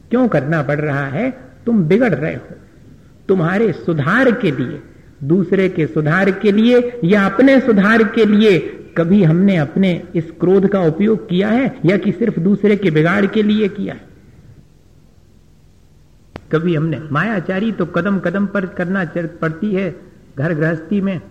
क्यों 0.10 0.28
करना 0.28 0.62
पड़ 0.62 0.80
रहा 0.80 1.08
है? 1.08 1.38
तुम 1.66 1.84
बिगड़ 1.84 2.14
रहे 2.14 2.36
हो। 2.36 2.56
तुम्हारे 3.28 3.72
सुधार 3.72 4.32
के 4.32 4.52
लिए, 4.52 4.80
दूसरे 5.24 5.70
के 5.70 5.88
सुधार 5.88 6.32
के 6.32 6.52
लिए 6.52 7.00
या 7.04 7.26
अपने 7.26 7.60
सुधार 7.60 8.04
के 8.04 8.26
लिए 8.26 8.78
कभी 8.98 9.24
हमने 9.24 9.58
अपने 9.58 10.04
इस 10.16 10.32
क्रोध 10.40 10.68
का 10.68 10.82
उपयोग 10.82 11.30
किया 11.30 11.48
है 11.48 11.76
या 11.86 11.98
कि 11.98 12.12
सिर्फ़ 12.12 12.40
दूसरे 12.40 12.76
के 12.76 12.92
बिगाड़ 12.92 13.26
के 13.26 13.44
लिए 13.44 13.68
किया 13.68 13.94
है? 13.94 14.11
कभी 16.54 16.76
हमने 16.76 17.02
मायाचारी 17.12 17.72
तो 17.72 17.86
कदम 17.86 18.20
कदम 18.20 18.46
पर 18.46 18.66
करना 18.66 19.06
पड़ती 19.42 19.74
है 19.74 19.96
घर 20.38 20.54
गृहस्थी 20.54 21.02
में। 21.02 21.22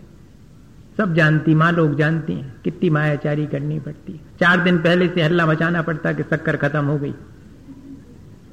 सब 0.96 1.14
जानती, 1.14 1.54
माँ 1.54 1.72
लोग 1.72 1.96
जानती 1.96 2.32
हैं, 2.32 2.54
कितनी 2.64 2.90
मायाचारी 2.90 3.46
करनी 3.46 3.78
पड़ती 3.80 4.12
है। 4.12 4.20
चार 4.40 4.60
दिन 4.60 4.78
पहले 4.78 5.08
से 5.08 5.22
हल्ला 5.22 5.46
मचाना 5.46 5.82
पड़ता 5.82 6.12
कि 6.12 6.22
शक्कर 6.22 6.56
खत्म 6.56 6.84
हो 6.84 6.98
गई। 6.98 7.14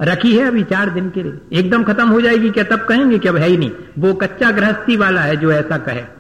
रखी 0.01 0.38
है 0.38 0.47
अभी 0.47 0.63
चार 0.63 0.89
दिन 0.89 1.10
के 1.10 1.23
लिए। 1.23 1.60
एकदम 1.60 1.84
खत्म 1.84 2.08
हो 2.08 2.21
जाएगी 2.21 2.49
क्या? 2.49 2.63
तब 2.63 2.86
कहेंगे 2.86 3.19
कि 3.19 3.27
अब 3.27 3.36
है 3.36 3.47
ही 3.47 3.58
नहीं। 3.58 3.71
वो 3.99 4.13
कच्चा 4.13 4.51
गृहस्थी 4.51 4.97
वाला 4.97 5.21
है 5.21 5.38
जो 5.38 5.51
ऐसा 5.51 5.77
कहे। 5.77 6.16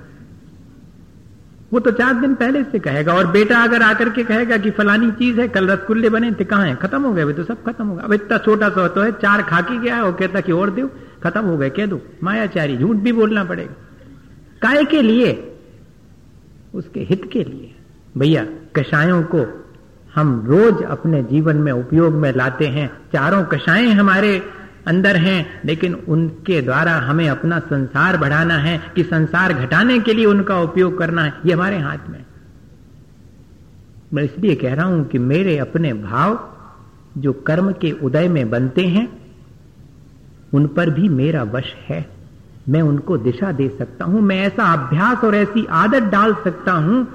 वो 1.71 1.79
तो 1.79 1.91
चार 1.91 2.13
दिन 2.13 2.33
पहले 2.35 2.63
से 2.63 2.79
कहेगा, 2.79 3.13
और 3.13 3.27
बेटा 3.27 3.59
अगर 3.59 3.81
आकर 3.81 4.09
के 4.09 4.23
कहेगा 4.23 4.57
कि 4.57 4.69
फलानी 4.71 5.09
चीज़ 5.11 5.39
है, 5.41 5.47
कल 5.47 5.67
रसगुल्ले 5.67 6.09
बने 6.09 6.31
थे 6.31 6.43
कहा 6.43 6.63
है? 6.63 6.75
खत्म 6.75 7.01
हो 7.01 7.13
गए 7.13 7.33
तो 7.33 7.43
सब 7.43 7.63
खत्म 7.63 7.85
होगा 7.85 8.03
अब 8.03 8.13
इतना 8.13 8.37
छोटा 8.37 8.69
सा 8.69 8.87
तो 8.87 9.01
है, 9.01 9.11
चार 9.13 9.41
खा 9.41 9.61
के 9.61 9.77
गया 9.79 10.03
वो 10.03 10.11
कहता 10.13 10.41
कि 10.41 10.51
और 10.51 10.69
दो 10.69 10.89
खत्म 11.23 11.41
हो 11.41 11.57
गए 11.57 11.69
कह 11.69 11.85
दो, 11.85 12.01
मायाचारी, 12.23 12.77
झूठ 12.77 12.95
भी 12.97 13.11
बोलना 13.11 13.43
पड़ेगा। 13.43 13.73
काय 14.61 14.83
के 14.85 15.01
लिए? 15.01 15.33
उसके 16.73 16.99
हित 16.99 17.29
के 17.33 17.43
लिए। 17.43 17.73
भैया, 18.17 18.45
कषायों 18.75 19.21
को 19.25 19.45
हम 20.15 20.29
रोज 20.47 20.83
अपने 20.83 21.21
जीवन 21.23 21.57
में 21.57 21.71
उपयोग 21.71 22.13
में 22.13 22.31
लाते 22.35 22.67
हैं। 22.67 22.87
चारों 23.13 23.43
कषाएँ 23.45 23.89
हमारे 23.89 24.31
अंदर 24.87 25.15
हैं, 25.15 25.61
लेकिन 25.65 25.93
उनके 25.93 26.61
द्वारा 26.61 26.93
हमें 26.97 27.29
अपना 27.29 27.59
संसार 27.59 28.17
बढ़ाना 28.17 28.57
है 28.57 28.77
कि 28.95 29.03
संसार 29.03 29.53
घटाने 29.53 29.99
के 29.99 30.13
लिए 30.13 30.25
उनका 30.25 30.59
उपयोग 30.59 30.97
करना 30.97 31.23
है। 31.23 31.33
ये 31.45 31.53
हमारे 31.53 31.79
हाथ 31.79 32.09
में 32.09 32.25
मैं 34.13 34.23
इसलिए 34.23 34.55
कह 34.55 34.73
रहा 34.73 34.85
हूँ 34.85 35.07
कि 35.07 35.19
मेरे 35.19 35.57
अपने 35.57 35.93
भाव 35.93 36.53
जो 37.17 37.33
कर्म 37.33 37.71
के 37.71 37.91
उदय 37.91 38.27
में 38.27 38.49
बनते 38.49 38.85
हैं, 38.87 39.07
उन 40.53 40.67
पर 40.67 40.89
भी 40.89 41.09
मेरा 41.09 41.43
वश 41.43 41.73
है। 41.89 42.05
मैं 42.69 42.81
उनको 42.81 43.17
दिशा 43.17 43.51
दे 43.51 43.69
सकता 43.77 44.05
हूँ। 44.05 44.21
मैं 44.21 44.39
ऐसा 44.41 44.73
अभ्यास 44.73 45.23
और 45.23 45.35
ऐसी 45.35 45.65
आदत 45.65 46.03
डाल 46.03 46.33
सकता 46.33 46.71
हूँ 46.71 47.07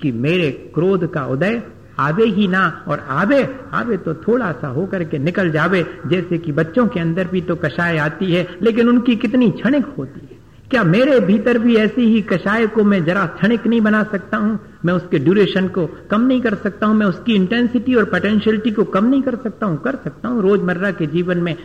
कि 0.00 0.12
मेरे 0.12 0.50
क्रोध 0.74 1.12
का 1.12 1.26
उदय 1.26 1.62
आवे 1.98 2.24
ही 2.26 2.48
ना, 2.48 2.84
और 2.88 3.06
आवे 3.08 3.42
आवे 3.72 3.96
तो 3.96 4.14
थोड़ा 4.14 4.52
सा 4.52 4.68
होकर 4.68 5.04
के 5.04 5.18
निकल 5.18 5.50
जावे, 5.50 5.84
जैसे 6.06 6.38
कि 6.38 6.52
बच्चों 6.52 6.86
के 6.86 7.00
अंदर 7.00 7.28
भी 7.28 7.40
तो 7.40 7.56
कषाय 7.56 7.98
आती 7.98 8.32
है, 8.32 8.46
लेकिन 8.62 8.88
उनकी 8.88 9.16
कितनी 9.16 9.50
क्षणिक 9.50 9.86
होती 9.98 10.20
है। 10.20 10.34
क्या 10.70 10.82
मेरे 10.84 11.18
भीतर 11.20 11.58
भी 11.58 11.74
ऐसी 11.76 12.04
ही 12.04 12.20
कषाय 12.22 12.66
को 12.66 12.84
मैं 12.84 13.04
जरा 13.04 13.24
क्षणिक 13.26 13.66
नहीं 13.66 13.80
बना 13.80 14.02
सकता 14.02 14.36
हूँ? 14.36 14.58
मैं 14.84 14.94
उसके 14.94 15.18
ड्यूरेशन 15.18 15.68
को 15.68 15.86
कम 16.10 16.20
नहीं 16.20 16.40
कर 16.40 16.54
सकता 16.54 16.86
हूँ, 16.86 16.96
मैं 16.96 17.06
उसकी 17.06 17.34
इंटेंसिटी 17.34 17.94
और 17.94 18.04
पोटेंशियलिटी 18.04 18.70
को 18.70 18.84
कम 18.84 19.04
नहीं 19.04 19.22
कर 19.22 19.36
सकता 19.36 19.66
हूँ, 19.66 19.76
कर 19.76 19.96
सकता 20.04 20.28
हूँ। 20.28 20.42
रोज़मर्रा 20.42 20.90
के 20.90 21.06
जीवन 21.06 21.38
में 21.38 21.56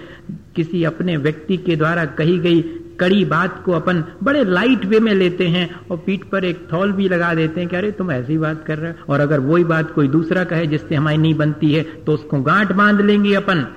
किसी 0.55 0.83
अपने 0.83 1.17
व्यक्ति 1.17 1.57
के 1.57 1.75
द्वारा 1.75 2.05
कही 2.05 2.37
गई 2.39 2.61
कड़ी 3.01 3.25
बात 3.25 3.61
को 3.65 3.71
अपन 3.71 4.03
बड़े 4.23 4.43
लाइट 4.45 4.85
वे 4.85 4.99
में 4.99 5.13
लेते 5.13 5.47
हैं 5.47 5.69
और 5.91 5.97
पीठ 5.97 6.23
पर 6.23 6.45
एक 6.45 6.67
थौल 6.73 6.91
भी 6.91 7.09
लगा 7.09 7.33
देते 7.33 7.59
हैं 7.59 7.69
कि 7.69 7.75
अरे, 7.75 7.91
तुम 7.91 8.11
ऐसी 8.11 8.37
बात 8.37 8.63
कर 8.67 8.77
रहे 8.77 8.91
हो। 8.91 9.13
और 9.13 9.19
अगर 9.19 9.39
वही 9.39 9.63
बात 9.63 9.91
कोई 9.91 10.07
दूसरा 10.07 10.43
कहे 10.43 10.67
जिससे 10.67 10.95
हमारी 10.95 11.17
नहीं 11.17 11.33
बनती 11.35 11.71
है 11.73 11.83
तो 11.83 12.11
उसको 12.11 12.41
गांठ 12.41 12.71
बाँध 12.71 13.01
लेंगे 13.01 13.33
अपन। 13.33 13.67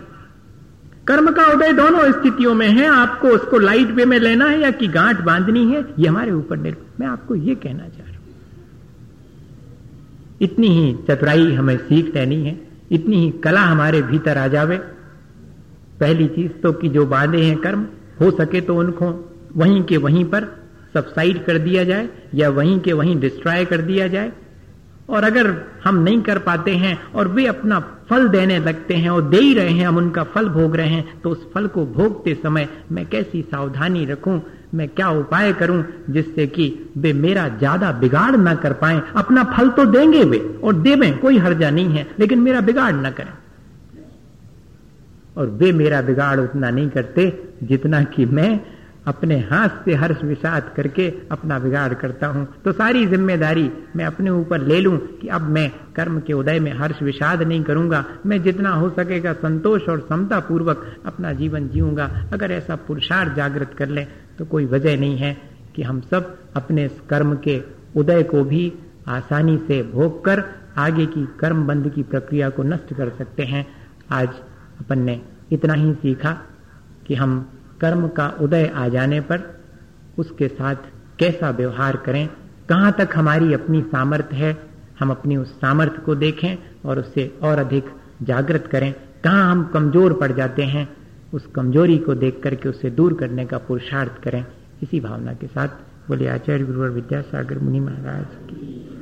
कर्म 1.06 1.30
का 1.32 1.46
उदय 1.46 1.72
दोनों 1.72 2.12
स्थितियों 2.12 2.54
में 2.54 2.68
है। 2.68 2.86
आपको 2.86 3.28
उसको 3.28 3.58
लाइट 3.58 3.90
वे 3.90 4.04
में 4.04 4.18
लेना 4.18 4.44
है 4.44 4.60
या 4.60 4.70
कि 4.70 4.88
गांठ 4.88 5.20
बांधनी 5.20 5.64
है? 5.72 5.84
ये 5.98 6.08
हमारे 6.08 6.32
ऊपर 6.32 6.56
निर्भर। 6.56 6.86
मैं 7.00 7.06
आपको 7.06 7.34
ये 7.34 7.54
कहना 7.54 7.88
चाह 7.88 8.06
रहा 8.06 8.16
हूँ। 8.16 8.18
इतनी 10.40 10.68
ही 10.68 10.94
चतुराई 11.10 11.52
हमें 11.52 11.76
सीख 11.78 12.14
लेनी 12.14 12.44
है। 12.44 12.60
इतनी 12.92 13.16
ही 13.16 13.30
कला 13.30 13.60
हमारे 13.60 14.02
भीतर 14.02 14.38
आ 14.38 14.46
जावे। 14.46 14.76
पहली 16.00 16.26
चीज़ 16.26 16.52
तो 16.52 16.72
कि 16.72 16.88
जो 16.88 17.06
बांधे 17.06 17.42
हैं 17.42 17.56
कर्म 17.58 17.86
हो 18.20 18.30
सके 18.30 18.60
तो 18.60 18.76
उनको 18.76 19.12
वहीं 19.56 19.82
के 19.82 19.96
वहीं 19.96 20.24
पर 20.24 20.46
सबसाइड 20.94 21.44
कर 21.44 21.58
दिया 21.58 21.84
जाए, 21.84 22.08
या 22.34 22.48
वहीं 22.50 22.78
के 22.80 22.92
वहीं 22.92 23.18
डिस्ट्रॉय 23.20 23.64
कर 23.64 23.80
दिया 23.82 24.06
जाए। 24.08 24.32
और 25.08 25.24
अगर 25.24 25.46
हम 25.84 25.98
नहीं 25.98 26.20
कर 26.22 26.38
पाते 26.38 26.74
हैं, 26.74 26.98
और 27.12 27.28
वे 27.28 27.46
अपना 27.46 27.78
फल 28.10 28.28
देने 28.28 28.58
लगते 28.58 28.94
हैं, 28.94 29.10
और 29.10 29.22
दे 29.22 29.36
ही 29.36 29.52
रहे 29.54 29.70
हैं, 29.70 29.86
हम 29.86 29.96
उनका 29.96 30.22
फल 30.24 30.48
भोग 30.48 30.76
रहे 30.76 30.88
हैं 30.88 31.20
तो 31.20 31.30
उस 31.30 31.46
फल 31.54 31.66
को 31.66 31.84
भोगते 31.86 32.34
समय 32.34 32.68
मैं 32.92 33.06
कैसी 33.06 33.42
सावधानी 33.42 34.04
रखूँ, 34.06 34.40
मैं 34.74 34.88
क्या 34.88 35.08
उपाय 35.10 35.52
करूँ, 35.52 35.84
जिससे 36.10 36.46
कि 36.46 36.72
वे 36.96 37.12
मेरा 37.12 37.48
ज़्यादा 37.48 37.92
बिगाड़ 37.92 38.36
ना 38.36 38.54
कर 38.54 38.72
पाए। 38.72 39.00
अपना 39.16 39.44
फल 39.56 39.68
तो 39.68 39.84
देंगे 39.86 40.24
वे, 40.24 40.38
और 40.64 40.74
देवें, 40.74 41.18
कोई 41.18 41.38
हर्जा 41.38 41.70
नहीं 41.70 41.88
है, 41.88 42.06
लेकिन 42.20 42.40
मेरा 42.40 42.60
बिगाड़ 42.60 42.92
ना 42.94 43.10
करें। 43.10 43.32
और 45.36 45.50
वे 45.52 45.72
मेरा 45.72 46.00
बिगाड़ 46.02 46.38
उतना 46.40 46.70
नहीं 46.70 46.88
करते 46.90 47.28
जितना 47.62 48.02
कि 48.06 48.26
मैं 48.28 48.60
अपने 49.06 49.38
हाथ 49.42 49.68
से 49.84 49.94
हर्ष 49.94 50.22
विषाद 50.24 50.70
करके 50.76 51.08
अपना 51.32 51.58
बिगाड़ 51.58 51.92
करता 51.94 52.26
हूँ। 52.26 52.46
तो 52.64 52.72
सारी 52.72 53.06
ज़िम्मेदारी 53.06 53.68
मैं 53.96 54.04
अपने 54.04 54.30
ऊपर 54.30 54.60
ले 54.60 54.80
लूँ 54.80 54.96
कि 55.20 55.28
अब 55.28 55.48
मैं 55.48 55.68
कर्म 55.96 56.20
के 56.20 56.32
उदय 56.32 56.60
में 56.60 56.72
हर्ष 56.72 57.02
विषाद 57.02 57.42
नहीं 57.42 57.62
करूँगा। 57.64 58.04
मैं 58.26 58.42
जितना 58.42 58.70
हो 58.72 58.88
सकेगा 58.90 59.32
संतोष 59.34 59.88
और 59.88 60.00
समता 60.08 60.38
पूर्वक 60.40 60.86
अपना 61.06 61.32
जीवन 61.32 61.68
जीऊँगा। 61.68 62.10
अगर 62.32 62.52
ऐसा 62.52 62.76
पुरुषार्थ 62.86 63.34
जागृत 63.36 63.74
कर 63.78 63.88
ले 63.88 64.04
तो 64.38 64.44
कोई 64.44 64.66
वजह 64.66 64.96
नहीं 65.00 65.16
है 65.16 65.36
कि 65.76 65.82
हम 65.82 66.00
सब 66.10 66.34
अपने 66.56 66.88
कर्म 67.10 67.36
के 67.38 67.60
उदय 67.96 68.22
को 68.22 68.44
भी 68.44 68.72
आसानी 69.08 69.56
से 69.68 69.82
भोग 69.92 70.24
कर 70.24 70.44
आगे 70.78 71.06
की 71.06 71.26
कर्म 71.40 71.66
बंद 71.66 71.92
की 71.94 72.02
प्रक्रिया 72.04 72.48
को 72.50 72.62
नष्ट 72.62 72.94
कर 72.94 73.10
सकते 73.18 73.42
हैं। 73.44 73.66
आज 74.12 74.28
अपन 74.80 74.98
ने 74.98 75.20
इतना 75.52 75.74
ही 75.74 75.92
सीखा 75.94 76.32
कि 77.06 77.14
हम 77.14 77.38
कर्म 77.80 78.06
का 78.08 78.28
उदय 78.40 78.66
आ 78.66 78.88
जाने 78.88 79.20
पर 79.20 79.42
उसके 80.18 80.48
साथ 80.48 80.76
कैसा 81.18 81.50
व्यवहार 81.50 81.96
करें, 81.96 82.28
कहाँ 82.68 82.92
तक 82.92 83.10
हमारी 83.14 83.52
अपनी 83.54 83.80
सामर्थ्य 83.82 84.36
है, 84.36 84.56
हम 85.00 85.10
अपनी 85.10 85.36
उस 85.36 85.54
सामर्थ्य 85.54 86.02
को 86.02 86.14
देखें 86.14 86.56
और 86.84 86.98
उससे 86.98 87.26
और 87.42 87.58
अधिक 87.58 87.90
जागृत 88.22 88.66
करें। 88.66 88.92
कहाँ 89.24 89.50
हम 89.50 89.64
कमज़ोर 89.64 90.12
पड़ 90.12 90.32
जाते 90.32 90.62
हैं, 90.62 90.88
उस 91.34 91.46
कमज़ोरी 91.46 91.98
को 91.98 92.14
देख 92.14 92.40
करके 92.44 92.68
उससे 92.68 92.90
दूर 92.90 93.14
करने 93.14 93.46
का 93.46 93.58
पुरुषार्थ 93.58 94.22
करें। 94.22 94.44
इसी 94.82 95.00
भावना 95.00 95.32
के 95.32 95.46
साथ 95.46 95.68
बोले 96.08 96.28
आचार्य 96.28 96.64
गुरुवर 96.64 96.88
विद्यासागर 96.88 97.58
मुनि 97.58 97.80
महाराज 97.80 98.26
की। 98.44 98.93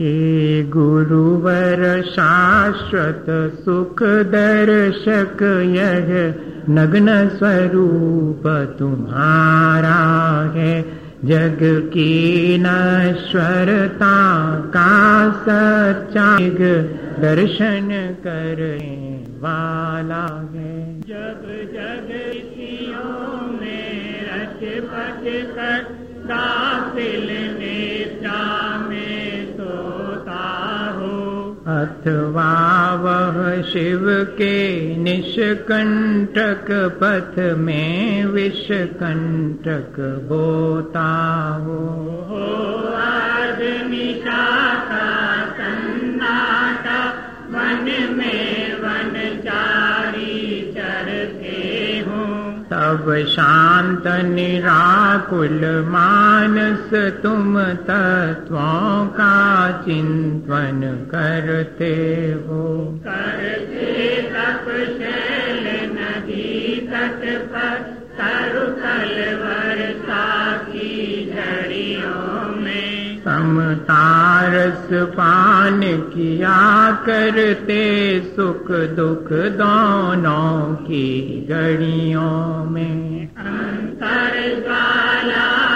हे 0.00 0.62
गुरुवर 0.62 2.02
शाश्वत 2.02 3.26
सुख 3.64 4.02
दर्शक 4.02 5.42
यह 5.76 6.34
नग्न 6.74 7.28
स्वरूप 7.28 8.76
तुम्हारा 8.78 9.98
है। 10.54 10.82
जग 11.24 11.58
की 11.62 12.58
नश्वरता 12.58 14.16
का 14.76 14.92
सच्चाग 15.30 16.58
दर्शन 17.20 18.16
करे 18.20 18.76
वाला 19.40 20.50
है। 20.54 21.00
जब 21.00 21.42
जग 21.74 22.08
में 23.62 24.22
रच 24.24 24.82
पच 24.82 25.24
कर 25.56 26.08
दासिल 26.26 27.28
नेता 27.58 28.68
में 28.72 28.77
अथवा 31.78 32.52
वह 33.02 33.36
शिव 33.62 34.04
के 34.38 34.54
निष्कंटक 35.02 36.70
पथ 37.02 37.38
में 37.58 38.24
विषकंटक 38.34 40.00
बोता 40.30 41.08
हो 41.64 41.80
आदमी 43.02 44.12
का 44.26 44.44
सन्नाटा 45.58 47.00
मन 47.54 47.86
में 48.16 48.57
तब 52.88 53.24
शांत 53.28 54.06
निराकुल 54.06 55.86
मानस 55.88 56.94
तुम 57.22 57.62
तत्वों 57.62 59.06
का 59.06 59.70
चिंतन 59.84 61.08
करते 61.10 61.94
हो। 62.46 62.64
करते 63.06 64.22
तप 64.22 64.64
शैल 64.68 65.90
नदी 65.90 66.88
तट 66.92 67.50
पर 67.52 67.76
तरु 68.20 68.64
वर्षा 69.44 69.77
समतारस 73.28 74.88
पान 74.92 75.80
किया 75.82 76.90
करते 77.06 77.82
सुख 78.36 78.70
दुख 78.70 79.32
दोनों 79.32 80.74
की 80.74 81.46
घड़ियों 81.50 82.64
में। 82.64 83.28
अंतर 83.28 84.62
ज्वाला 84.62 85.68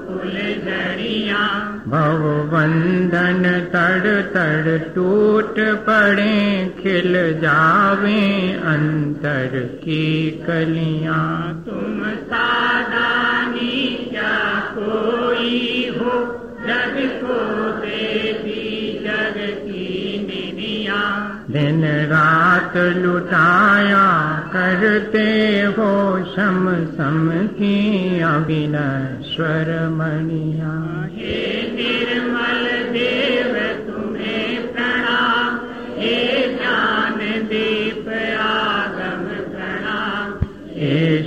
कुल 0.07 0.31
जड़िया। 0.65 1.72
भव 1.93 2.21
बंधन 2.53 3.43
तड़ 3.73 4.21
तड़ 4.21 4.77
टूट 4.95 5.59
पड़े, 5.59 6.37
खिल 6.83 7.13
जावे 7.41 8.21
अंतर 8.65 9.51
की 9.83 10.05
कलियाँ। 10.47 11.63
तुम 11.65 12.03
सादानी 12.03 13.81
क्या 14.11 14.37
कोई 14.77 15.49
हो, 15.97 16.13
जग 16.67 16.95
को 17.23 17.37
देवी 17.79 18.22
दिन 21.53 21.83
रात 21.85 22.77
लुटाया 22.77 24.05
करते 24.53 25.27
हो 25.77 25.91
सम 26.25 27.31
की 27.53 27.75
अविनश्वर 28.21 29.69
मणिया। 29.89 30.73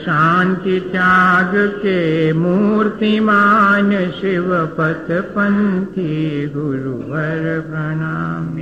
शांति 0.06 0.80
त्याग 0.80 1.52
के 1.54 2.32
मूर्तिमान 2.32 3.90
शिव 3.90 4.66
पथ 4.78 5.10
पंथी 5.10 6.46
गुरुवर 6.56 7.64
प्रणाम। 7.70 8.58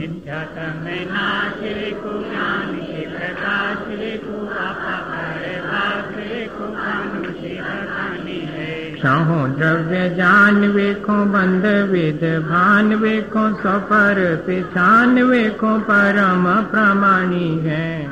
है। 8.36 8.96
सहो 8.96 9.48
द्रव्य 9.48 10.10
जान 10.10 10.68
वेखो 10.68 11.24
बंद 11.24 11.90
विद 11.90 12.46
भान 12.50 12.94
वेखो 12.94 13.54
सफ़र 13.54 14.44
पिछान 14.46 15.22
वेखो 15.22 15.78
परम 15.78 16.70
प्रमाणी 16.70 17.58
है। 17.58 18.04